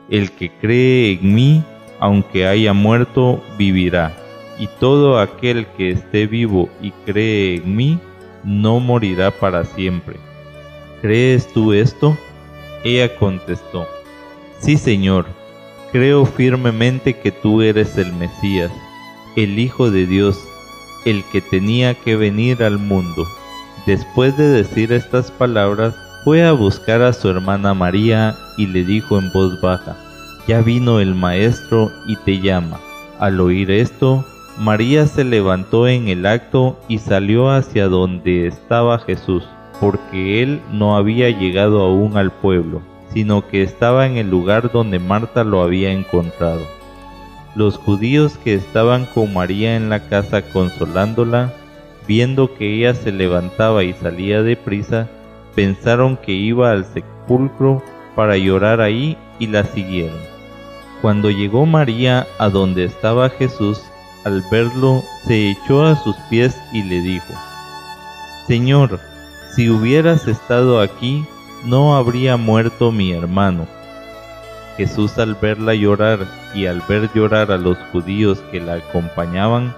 [0.09, 1.63] El que cree en mí,
[1.99, 4.11] aunque haya muerto, vivirá.
[4.59, 7.99] Y todo aquel que esté vivo y cree en mí,
[8.43, 10.17] no morirá para siempre.
[11.01, 12.17] ¿Crees tú esto?
[12.83, 13.87] Ella contestó,
[14.59, 15.25] Sí, Señor,
[15.91, 18.71] creo firmemente que tú eres el Mesías
[19.35, 20.37] el Hijo de Dios,
[21.05, 23.25] el que tenía que venir al mundo.
[23.85, 29.17] Después de decir estas palabras, fue a buscar a su hermana María y le dijo
[29.17, 29.95] en voz baja,
[30.47, 32.79] Ya vino el Maestro y te llama.
[33.19, 34.25] Al oír esto,
[34.57, 39.43] María se levantó en el acto y salió hacia donde estaba Jesús,
[39.79, 42.81] porque él no había llegado aún al pueblo,
[43.13, 46.61] sino que estaba en el lugar donde Marta lo había encontrado.
[47.55, 51.53] Los judíos que estaban con María en la casa consolándola,
[52.07, 55.09] viendo que ella se levantaba y salía de prisa,
[55.55, 57.81] pensaron que iba al sepulcro
[58.15, 60.19] para llorar ahí y la siguieron.
[61.01, 63.81] Cuando llegó María a donde estaba Jesús,
[64.23, 67.33] al verlo, se echó a sus pies y le dijo,
[68.47, 68.99] Señor,
[69.55, 71.25] si hubieras estado aquí,
[71.65, 73.67] no habría muerto mi hermano.
[74.77, 79.75] Jesús al verla llorar y al ver llorar a los judíos que la acompañaban,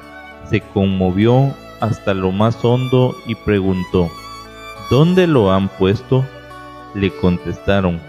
[0.49, 4.11] se conmovió hasta lo más hondo y preguntó,
[4.89, 6.23] ¿Dónde lo han puesto?
[6.93, 7.99] Le contestaron,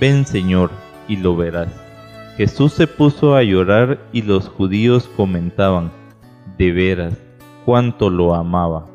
[0.00, 0.70] Ven Señor,
[1.08, 1.87] y lo verás.
[2.38, 5.90] Jesús se puso a llorar y los judíos comentaban,
[6.56, 7.14] de veras,
[7.64, 8.86] cuánto lo amaba.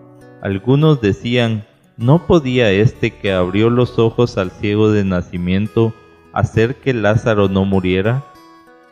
[0.41, 1.65] Algunos decían,
[1.97, 5.93] ¿no podía este que abrió los ojos al ciego de nacimiento
[6.31, 8.23] hacer que Lázaro no muriera?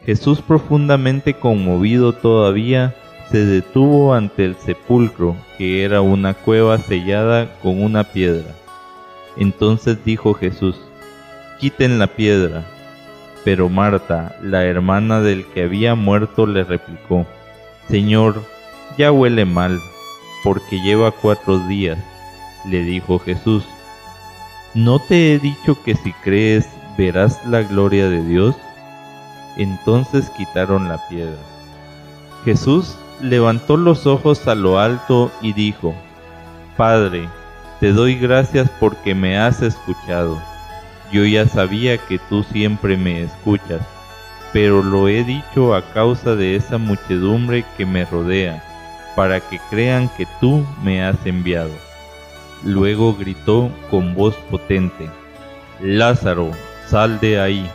[0.02, 2.94] Jesús profundamente conmovido todavía,
[3.30, 8.54] se detuvo ante el sepulcro, que era una cueva sellada con una piedra.
[9.38, 10.76] Entonces dijo Jesús,
[11.58, 12.66] quiten la piedra.
[13.44, 17.26] Pero Marta, la hermana del que había muerto, le replicó,
[17.90, 18.44] Señor,
[18.98, 19.80] ya huele mal,
[20.44, 21.98] porque lleva cuatro días.
[22.66, 23.64] Le dijo Jesús,
[24.76, 28.56] ¿no te he dicho que si crees verás la gloria de Dios?
[29.58, 31.40] Entonces quitaron la piedra.
[32.46, 35.94] Jesús levantó los ojos a lo alto y dijo,
[36.78, 37.28] Padre,
[37.80, 40.51] te doy gracias porque me has escuchado.
[41.12, 43.82] Yo ya sabía que tú siempre me escuchas,
[44.54, 48.64] pero lo he dicho a causa de esa muchedumbre que me rodea,
[49.16, 51.74] para que crean que tú me has enviado.
[52.64, 55.10] Luego gritó con voz potente,
[55.82, 56.52] Lázaro,
[56.88, 57.70] sal de ahí.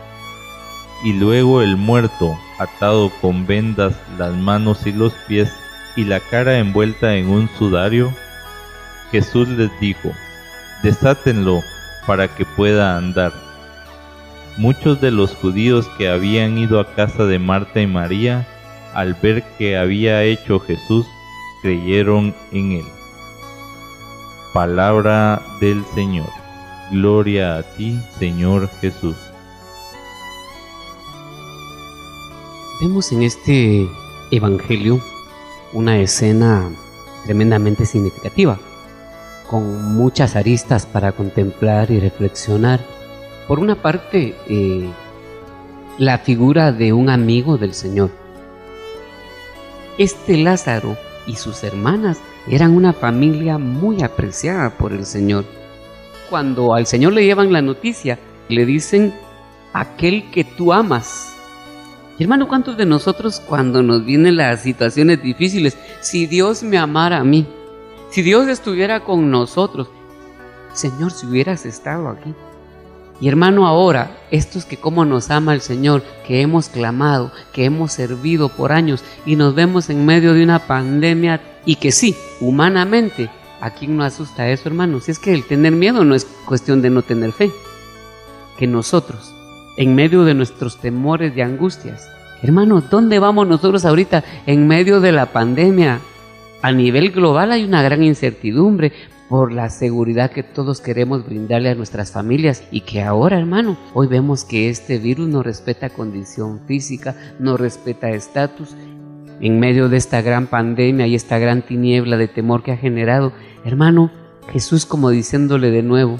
[1.04, 5.52] Y luego el muerto, atado con vendas las manos y los pies
[5.94, 8.14] y la cara envuelta en un sudario,
[9.10, 10.10] Jesús les dijo,
[10.82, 11.62] desátenlo
[12.06, 13.32] para que pueda andar.
[14.56, 18.46] Muchos de los judíos que habían ido a casa de Marta y María,
[18.94, 21.06] al ver que había hecho Jesús,
[21.62, 22.86] creyeron en él.
[24.54, 26.30] Palabra del Señor.
[26.90, 29.16] Gloria a ti, Señor Jesús.
[32.80, 33.88] Vemos en este
[34.30, 35.00] Evangelio
[35.72, 36.70] una escena
[37.24, 38.58] tremendamente significativa,
[39.48, 42.80] con muchas aristas para contemplar y reflexionar.
[43.48, 44.88] Por una parte, eh,
[45.98, 48.10] la figura de un amigo del Señor.
[49.98, 52.18] Este Lázaro y sus hermanas
[52.48, 55.44] eran una familia muy apreciada por el Señor.
[56.28, 58.18] Cuando al Señor le llevan la noticia,
[58.48, 59.14] le dicen,
[59.72, 61.36] aquel que tú amas
[62.18, 67.24] hermano, ¿cuántos de nosotros cuando nos vienen las situaciones difíciles, si Dios me amara a
[67.24, 67.46] mí,
[68.10, 69.88] si Dios estuviera con nosotros,
[70.72, 72.34] Señor, si hubieras estado aquí?
[73.20, 77.92] Y hermano, ahora, estos que como nos ama el Señor, que hemos clamado, que hemos
[77.92, 83.30] servido por años y nos vemos en medio de una pandemia y que sí, humanamente,
[83.60, 85.00] ¿a quién no asusta eso, hermano?
[85.00, 87.50] Si es que el tener miedo no es cuestión de no tener fe.
[88.58, 89.34] Que nosotros,
[89.78, 92.06] en medio de nuestros temores y angustias.
[92.42, 96.00] Hermanos, ¿dónde vamos nosotros ahorita en medio de la pandemia?
[96.66, 98.92] A nivel global hay una gran incertidumbre
[99.28, 104.08] por la seguridad que todos queremos brindarle a nuestras familias y que ahora, hermano, hoy
[104.08, 108.74] vemos que este virus no respeta condición física, no respeta estatus.
[109.40, 113.32] En medio de esta gran pandemia y esta gran tiniebla de temor que ha generado,
[113.64, 114.10] hermano,
[114.52, 116.16] Jesús como diciéndole de nuevo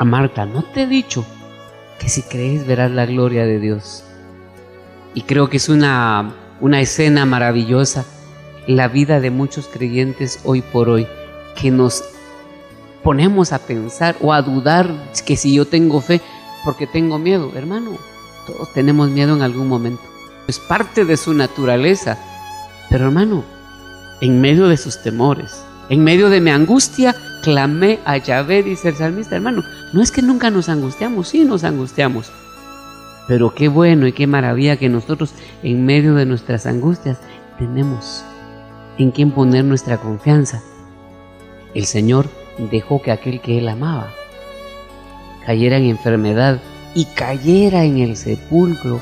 [0.00, 1.24] a Marta, ¿no te he dicho
[2.00, 4.02] que si crees verás la gloria de Dios.
[5.14, 8.04] Y creo que es una, una escena maravillosa
[8.66, 11.06] la vida de muchos creyentes hoy por hoy,
[11.60, 12.04] que nos
[13.02, 14.90] ponemos a pensar o a dudar
[15.24, 16.20] que si yo tengo fe,
[16.64, 17.96] porque tengo miedo, hermano,
[18.46, 20.02] todos tenemos miedo en algún momento.
[20.48, 22.18] Es parte de su naturaleza.
[22.88, 23.44] Pero hermano,
[24.20, 25.52] en medio de sus temores,
[25.88, 29.62] en medio de mi angustia, clamé a Yahvé, dice el salmista, hermano.
[29.92, 32.30] No es que nunca nos angustiamos, sí nos angustiamos.
[33.28, 37.18] Pero qué bueno y qué maravilla que nosotros en medio de nuestras angustias
[37.58, 38.24] tenemos
[38.98, 40.62] en quien poner nuestra confianza.
[41.74, 42.28] El Señor
[42.70, 44.12] dejó que aquel que Él amaba
[45.44, 46.60] cayera en enfermedad
[46.94, 49.00] y cayera en el sepulcro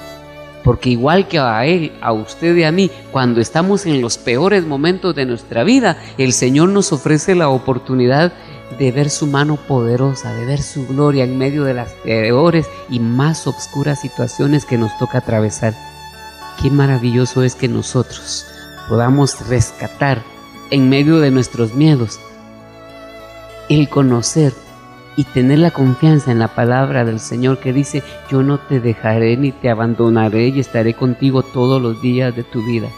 [0.63, 4.65] porque igual que a Él, a usted y a mí, cuando estamos en los peores
[4.65, 8.33] momentos de nuestra vida, el Señor nos ofrece la oportunidad
[8.79, 12.99] de ver su mano poderosa, de ver su gloria en medio de las peores y
[12.99, 15.75] más obscuras situaciones que nos toca atravesar.
[16.63, 18.47] Qué maravilloso es que nosotros
[18.89, 20.23] podamos rescatar
[20.71, 22.21] en medio de nuestros miedos.
[23.69, 24.53] El conocer
[25.17, 29.37] y tener la confianza en la palabra del Señor que dice, yo no te dejaré
[29.37, 32.89] ni te abandonaré y estaré contigo todos los días de tu vida.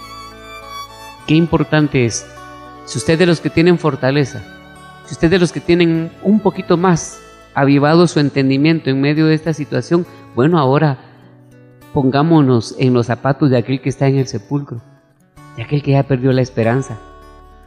[1.26, 2.26] Qué importante es,
[2.84, 4.43] si usted de los que tienen fortaleza,
[5.07, 7.20] si usted de los que tienen un poquito más
[7.55, 10.99] avivado su entendimiento en medio de esta situación, bueno, ahora
[11.93, 14.80] pongámonos en los zapatos de aquel que está en el sepulcro,
[15.57, 16.98] de aquel que ya perdió la esperanza,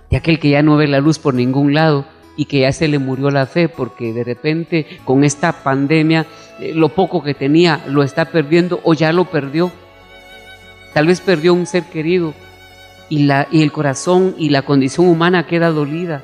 [0.10, 2.06] de aquel que ya no ve la luz por ningún lado,
[2.40, 6.26] y que ya se le murió la fe porque de repente con esta pandemia
[6.62, 9.74] eh, lo poco que tenía lo está perdiendo o ya lo perdió.
[10.94, 12.34] Tal vez perdió un ser querido
[13.10, 16.22] y, la, y el corazón y la condición humana queda dolida.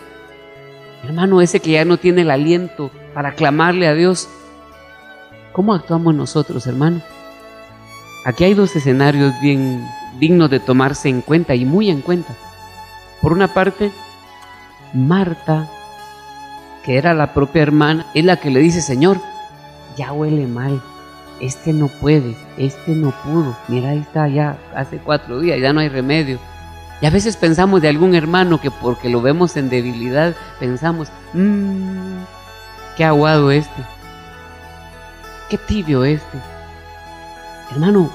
[1.03, 4.29] Hermano, ese que ya no tiene el aliento para clamarle a Dios,
[5.51, 7.01] ¿cómo actuamos nosotros, hermano?
[8.23, 9.85] Aquí hay dos escenarios bien
[10.19, 12.33] dignos de tomarse en cuenta y muy en cuenta.
[13.21, 13.91] Por una parte,
[14.93, 15.69] Marta
[16.85, 19.17] que era la propia hermana, es la que le dice, Señor,
[19.97, 20.83] ya huele mal,
[21.41, 25.79] este no puede, este no pudo, mira, ahí está ya hace cuatro días, ya no
[25.79, 26.37] hay remedio.
[27.01, 32.19] Y a veces pensamos de algún hermano que porque lo vemos en debilidad, pensamos, mmm,
[32.95, 33.81] qué aguado este,
[35.49, 36.37] qué tibio este.
[37.71, 38.11] Hermano,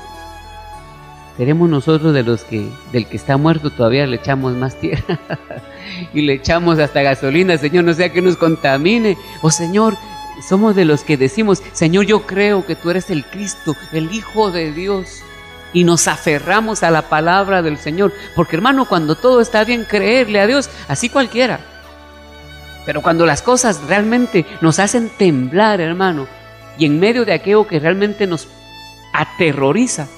[1.37, 5.19] seremos nosotros de los que del que está muerto todavía le echamos más tierra
[6.15, 9.17] y le echamos hasta gasolina, Señor, no sea que nos contamine.
[9.43, 9.97] O oh, Señor,
[10.47, 14.51] somos de los que decimos, Señor, yo creo que tú eres el Cristo, el Hijo
[14.51, 15.23] de Dios.
[15.73, 18.13] Y nos aferramos a la palabra del Señor.
[18.35, 21.61] Porque hermano, cuando todo está bien, creerle a Dios, así cualquiera.
[22.85, 26.27] Pero cuando las cosas realmente nos hacen temblar, hermano,
[26.77, 28.49] y en medio de aquello que realmente nos
[29.13, 30.09] aterroriza,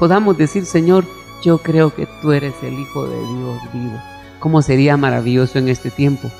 [0.00, 1.04] podamos decir, Señor,
[1.42, 4.02] yo creo que tú eres el Hijo de Dios vivo.
[4.40, 6.30] ¿Cómo sería maravilloso en este tiempo?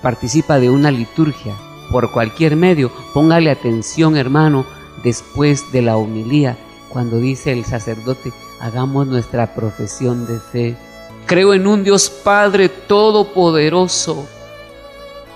[0.00, 1.54] Participa de una liturgia
[1.90, 2.92] por cualquier medio.
[3.12, 4.64] Póngale atención, hermano,
[5.02, 6.56] después de la homilía,
[6.90, 10.76] cuando dice el sacerdote, hagamos nuestra profesión de fe.
[11.26, 14.28] Creo en un Dios Padre Todopoderoso.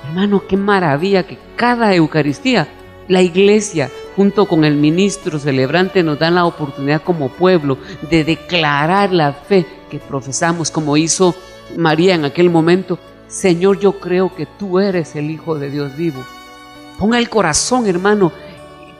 [0.07, 2.68] Hermano, qué maravilla que cada Eucaristía,
[3.09, 7.78] la iglesia, junto con el ministro celebrante, nos dan la oportunidad como pueblo
[8.10, 11.34] de declarar la fe que profesamos, como hizo
[11.76, 12.98] María en aquel momento.
[13.28, 16.22] Señor, yo creo que tú eres el Hijo de Dios vivo.
[16.98, 18.32] Ponga el corazón, hermano,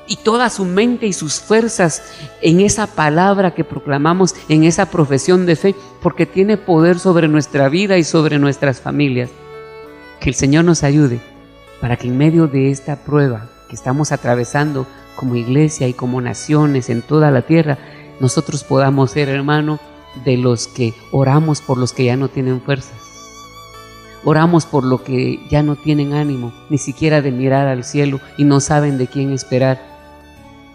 [0.07, 2.03] y toda su mente y sus fuerzas
[2.41, 7.69] en esa palabra que proclamamos, en esa profesión de fe, porque tiene poder sobre nuestra
[7.69, 9.31] vida y sobre nuestras familias.
[10.21, 11.21] Que el Señor nos ayude
[11.81, 14.87] para que en medio de esta prueba que estamos atravesando
[15.17, 17.79] como iglesia y como naciones en toda la tierra,
[18.21, 19.79] nosotros podamos ser, hermano,
[20.25, 23.03] de los que oramos por los que ya no tienen fuerzas
[24.25, 28.45] Oramos por lo que ya no tienen ánimo, ni siquiera de mirar al cielo y
[28.45, 29.81] no saben de quién esperar.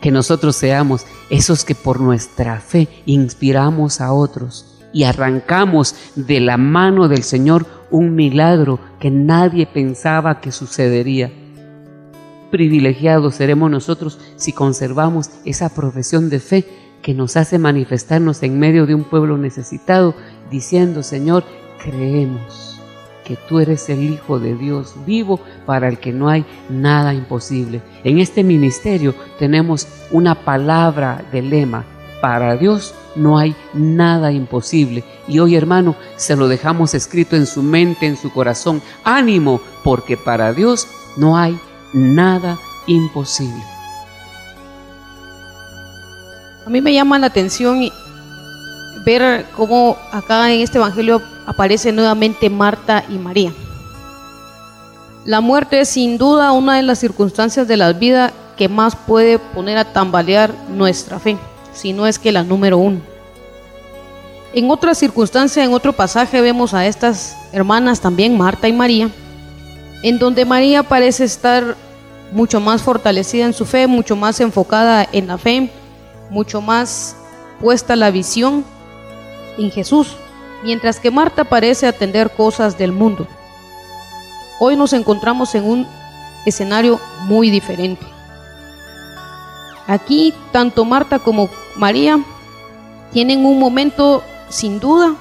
[0.02, 6.58] Que nosotros seamos esos que por nuestra fe inspiramos a otros y arrancamos de la
[6.58, 11.32] mano del Señor un milagro que nadie pensaba que sucedería.
[12.52, 16.66] Privilegiados seremos nosotros si conservamos esa profesión de fe
[17.02, 20.16] que nos hace manifestarnos en medio de un pueblo necesitado,
[20.50, 21.44] diciendo, Señor,
[21.84, 22.80] creemos
[23.26, 27.82] que tú eres el Hijo de Dios vivo para el que no hay nada imposible.
[28.06, 31.86] En este ministerio tenemos una palabra de lema.
[32.22, 35.04] Para Dios no hay nada imposible.
[35.28, 38.82] Y hoy, hermano, se lo dejamos escrito en su mente, en su corazón.
[39.04, 40.88] Ánimo, porque para Dios
[41.18, 41.60] no hay
[41.94, 43.64] nada imposible.
[46.66, 47.90] A mí me llama la atención
[49.06, 53.54] ver cómo acá en este Evangelio aparece nuevamente Marta y María.
[55.24, 59.40] La muerte es sin duda una de las circunstancias de la vida que más puede
[59.40, 61.38] poner a tambalear nuestra fe,
[61.74, 63.00] si no es que la número uno.
[64.54, 69.10] En otra circunstancia, en otro pasaje, vemos a estas hermanas también, Marta y María,
[70.04, 71.76] en donde María parece estar
[72.32, 75.72] mucho más fortalecida en su fe, mucho más enfocada en la fe,
[76.30, 77.16] mucho más
[77.62, 78.64] puesta la visión
[79.58, 80.18] en Jesús
[80.64, 83.28] mientras que Marta parece atender cosas del mundo.
[84.60, 85.88] Hoy nos encontramos en un
[86.46, 88.06] escenario muy diferente.
[89.88, 92.20] Aquí tanto Marta como María
[93.12, 95.16] tienen un momento sin duda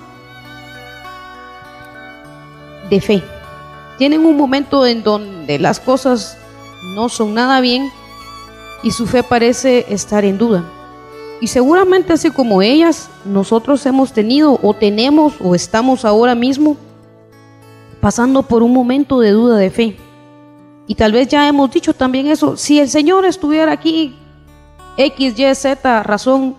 [2.90, 3.35] de fe.
[3.98, 6.36] Tienen un momento en donde las cosas
[6.94, 7.90] no son nada bien
[8.82, 10.64] y su fe parece estar en duda.
[11.40, 16.76] Y seguramente así como ellas, nosotros hemos tenido o tenemos o estamos ahora mismo
[18.00, 19.96] pasando por un momento de duda de fe.
[20.86, 24.14] Y tal vez ya hemos dicho también eso, si el Señor estuviera aquí,
[24.96, 26.54] X, Y, Z, razón,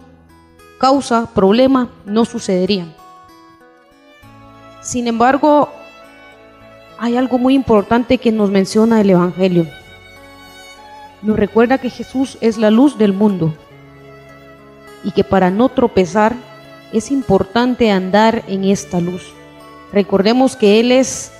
[0.77, 2.93] causa, problema, no sucedería.
[4.81, 5.69] Sin embargo,
[6.99, 9.67] hay algo muy importante que nos menciona el Evangelio.
[11.21, 13.53] Nos recuerda que Jesús es la luz del mundo
[15.03, 16.35] y que para no tropezar
[16.93, 19.23] es importante andar en esta luz.
[19.91, 21.31] Recordemos que Él es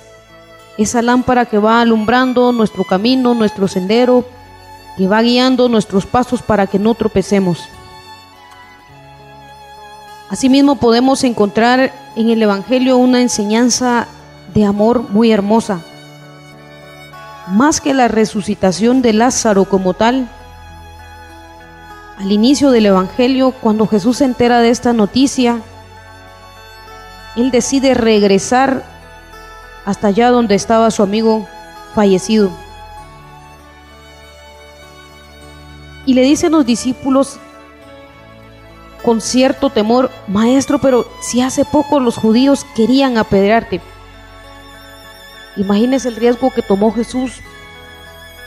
[0.76, 4.24] esa lámpara que va alumbrando nuestro camino, nuestro sendero,
[4.96, 7.68] que va guiando nuestros pasos para que no tropecemos.
[10.28, 14.08] Asimismo podemos encontrar en el Evangelio una enseñanza
[14.58, 15.80] de amor muy hermosa.
[17.46, 20.28] Más que la resucitación de Lázaro como tal,
[22.18, 25.60] al inicio del Evangelio, cuando Jesús se entera de esta noticia,
[27.36, 28.82] él decide regresar
[29.84, 31.46] hasta allá donde estaba su amigo
[31.94, 32.50] fallecido.
[36.04, 37.38] Y le dicen los discípulos
[39.04, 43.80] con cierto temor, maestro, pero si hace poco los judíos querían apedrearte.
[45.58, 47.40] Imagínese el riesgo que tomó Jesús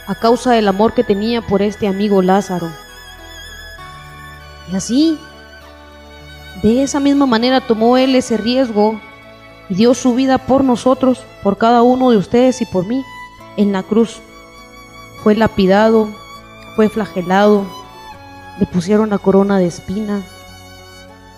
[0.06, 2.70] a causa del amor que tenía por este amigo Lázaro.
[4.72, 5.18] Y así,
[6.62, 8.98] de esa misma manera tomó Él ese riesgo
[9.68, 13.04] y dio su vida por nosotros, por cada uno de ustedes y por mí,
[13.58, 14.20] en la cruz.
[15.22, 16.08] Fue lapidado,
[16.76, 17.66] fue flagelado,
[18.58, 20.22] le pusieron la corona de espina,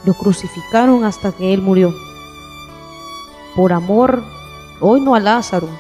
[0.05, 1.93] lo crucificaron hasta que Él murió.
[3.57, 4.23] Por amor,
[4.87, 5.71] hoy no a Lázaro,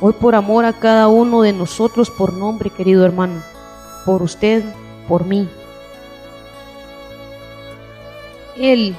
[0.00, 3.42] hoy por amor a cada uno de nosotros por nombre, querido hermano,
[4.06, 4.64] por usted,
[5.06, 5.46] por mí.
[8.56, 8.96] Él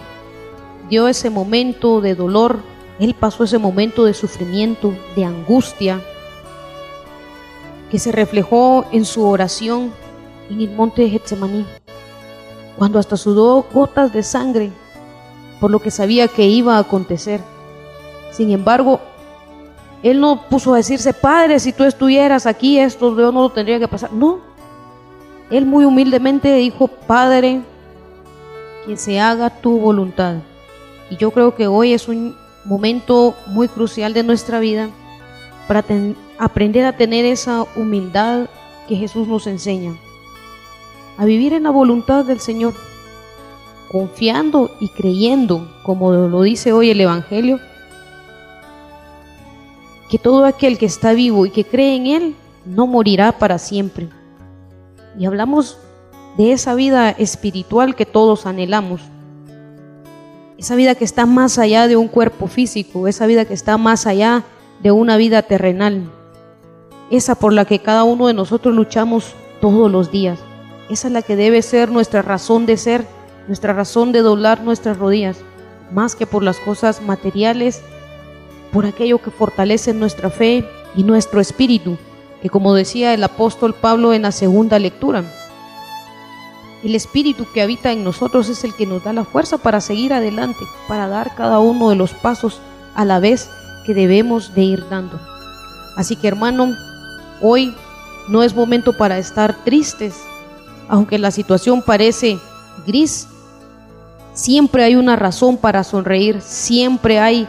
[0.90, 2.60] dio ese momento de dolor,
[3.00, 6.02] Él pasó ese momento de sufrimiento, de angustia,
[7.90, 9.92] que se reflejó en su oración
[10.52, 11.66] en el monte de Getsemaní,
[12.78, 14.72] cuando hasta sudó gotas de sangre
[15.60, 17.42] por lo que sabía que iba a acontecer.
[18.32, 19.02] Sin embargo,
[20.04, 23.80] él no puso a decirse, Padre, si tú estuvieras aquí, esto yo no lo tendría
[23.80, 24.14] que pasar.
[24.14, 24.40] No,
[25.50, 27.62] él muy humildemente dijo, Padre,
[28.86, 30.36] que se haga tu voluntad.
[31.10, 32.36] Y yo creo que hoy es un
[32.66, 34.90] momento muy crucial de nuestra vida
[35.68, 35.84] para
[36.38, 38.48] aprender a tener esa humildad
[38.88, 39.96] que Jesús nos enseña.
[41.18, 42.76] A vivir en la voluntad del Señor,
[43.92, 47.60] confiando y creyendo, como lo dice hoy el Evangelio,
[50.10, 52.36] que todo aquel que está vivo y que cree en Él
[52.66, 54.10] no morirá para siempre.
[55.18, 55.78] Y hablamos
[56.38, 59.02] de esa vida espiritual que todos anhelamos.
[60.58, 64.08] Esa vida que está más allá de un cuerpo físico, esa vida que está más
[64.08, 64.44] allá
[64.82, 66.10] de una vida terrenal.
[67.10, 70.40] Esa por la que cada uno de nosotros luchamos todos los días.
[70.90, 73.06] Esa es la que debe ser nuestra razón de ser,
[73.48, 75.38] nuestra razón de doblar nuestras rodillas,
[75.92, 77.82] más que por las cosas materiales,
[78.72, 80.66] por aquello que fortalece nuestra fe
[80.96, 81.98] y nuestro espíritu,
[82.42, 85.24] que como decía el apóstol Pablo en la segunda lectura,
[86.84, 90.14] el espíritu que habita en nosotros es el que nos da la fuerza para seguir
[90.14, 92.60] adelante, para dar cada uno de los pasos
[92.96, 93.50] a la vez
[93.86, 95.20] que debemos de ir dando.
[95.96, 96.76] Así que hermano,
[97.42, 97.74] hoy
[98.30, 100.16] no es momento para estar tristes,
[100.88, 102.38] aunque la situación parece
[102.86, 103.28] gris,
[104.34, 107.48] siempre hay una razón para sonreír, siempre hay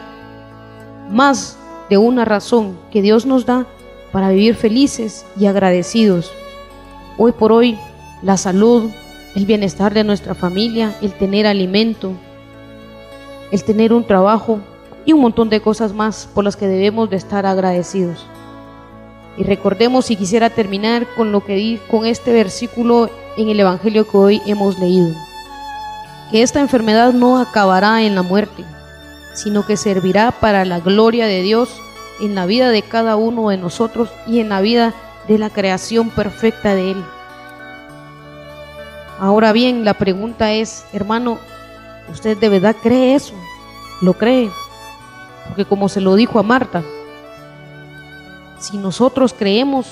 [1.09, 1.57] más
[1.89, 3.65] de una razón que Dios nos da
[4.11, 6.31] para vivir felices y agradecidos.
[7.17, 7.77] Hoy por hoy,
[8.21, 8.89] la salud,
[9.35, 12.11] el bienestar de nuestra familia, el tener alimento,
[13.51, 14.59] el tener un trabajo
[15.05, 18.25] y un montón de cosas más por las que debemos de estar agradecidos.
[19.37, 24.07] Y recordemos, y quisiera terminar con lo que di con este versículo en el Evangelio
[24.07, 25.15] que hoy hemos leído,
[26.29, 28.65] que esta enfermedad no acabará en la muerte,
[29.33, 31.69] sino que servirá para la gloria de Dios
[32.19, 34.93] en la vida de cada uno de nosotros y en la vida
[35.27, 37.03] de la creación perfecta de Él.
[39.19, 41.39] Ahora bien, la pregunta es, hermano,
[42.11, 43.33] ¿usted de verdad cree eso?
[44.01, 44.49] ¿Lo cree?
[45.47, 46.83] Porque como se lo dijo a Marta,
[48.59, 49.87] si nosotros creemos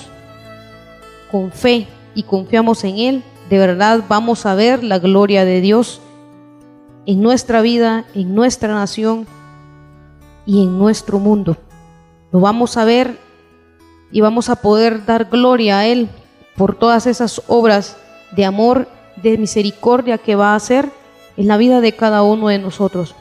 [1.30, 6.00] con fe y confiamos en Él, de verdad vamos a ver la gloria de Dios
[7.08, 9.26] en nuestra vida, en nuestra nación
[10.44, 11.56] y en nuestro mundo.
[12.30, 13.18] Lo vamos a ver
[14.12, 16.10] y vamos a poder dar gloria a Él
[16.54, 17.96] por todas esas obras
[18.36, 18.88] de amor
[19.22, 20.90] de misericordia que va a hacer
[21.38, 23.14] en la vida de cada uno de nosotros.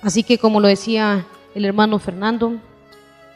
[0.00, 2.54] Así que como lo decía el hermano Fernando,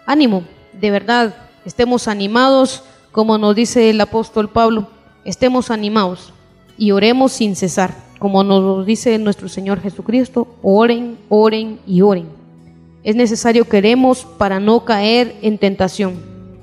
[0.07, 1.35] ánimo, de verdad,
[1.67, 2.83] estemos animados,
[3.13, 4.89] como nos dice el apóstol Pablo,
[5.27, 6.33] estemos animados
[6.79, 12.27] y oremos sin cesar, como nos dice nuestro Señor Jesucristo, oren, oren y oren.
[13.03, 16.15] Es necesario que oremos para no caer en tentación,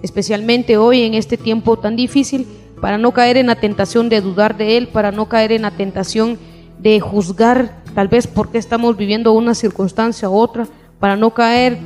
[0.01, 2.47] especialmente hoy en este tiempo tan difícil
[2.81, 5.69] para no caer en la tentación de dudar de Él, para no caer en la
[5.69, 6.39] tentación
[6.79, 10.67] de juzgar tal vez porque estamos viviendo una circunstancia u otra,
[10.99, 11.77] para no caer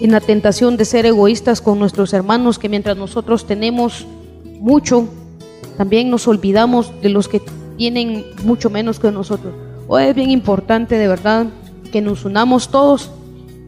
[0.00, 4.04] en la tentación de ser egoístas con nuestros hermanos, que mientras nosotros tenemos
[4.58, 5.06] mucho,
[5.78, 7.40] también nos olvidamos de los que
[7.76, 9.52] tienen mucho menos que nosotros.
[9.88, 11.46] Hoy es bien importante de verdad
[11.90, 13.10] que nos unamos todos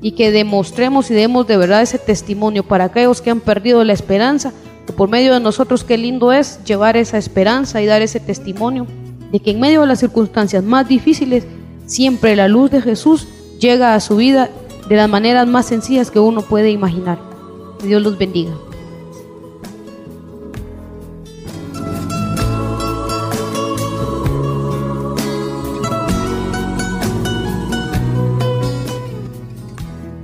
[0.01, 3.93] y que demostremos y demos de verdad ese testimonio para aquellos que han perdido la
[3.93, 4.53] esperanza
[4.93, 8.87] por medio de nosotros qué lindo es llevar esa esperanza y dar ese testimonio
[9.33, 11.45] de que en medio de las circunstancias más difíciles,
[11.87, 13.27] siempre la luz de Jesús
[13.59, 14.51] llega a su vida
[14.89, 17.19] de las maneras más sencillas que uno puede imaginar.
[17.81, 18.53] Que Dios los bendiga.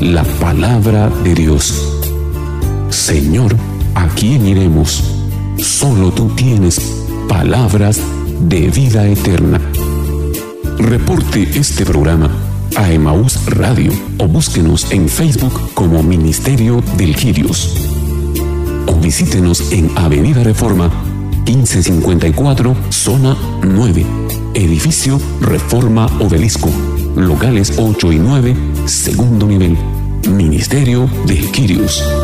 [0.00, 1.74] La palabra de Dios.
[2.88, 3.54] Señor,
[3.94, 5.04] ¿a quién iremos?
[5.58, 6.80] Solo tú tienes
[7.28, 8.00] palabras
[8.40, 9.60] de vida eterna.
[10.78, 12.30] Reporte este programa
[12.76, 17.76] a Emaús Radio o búsquenos en Facebook como Ministerio del Quirios.
[18.86, 20.88] O visítenos en Avenida Reforma
[21.44, 24.06] 1554, zona 9.
[24.54, 26.70] Edificio Reforma Obelisco.
[27.16, 28.56] Locales 8 y 9,
[28.90, 29.76] segundo nivel.
[30.28, 32.19] Ministerio de Quirios.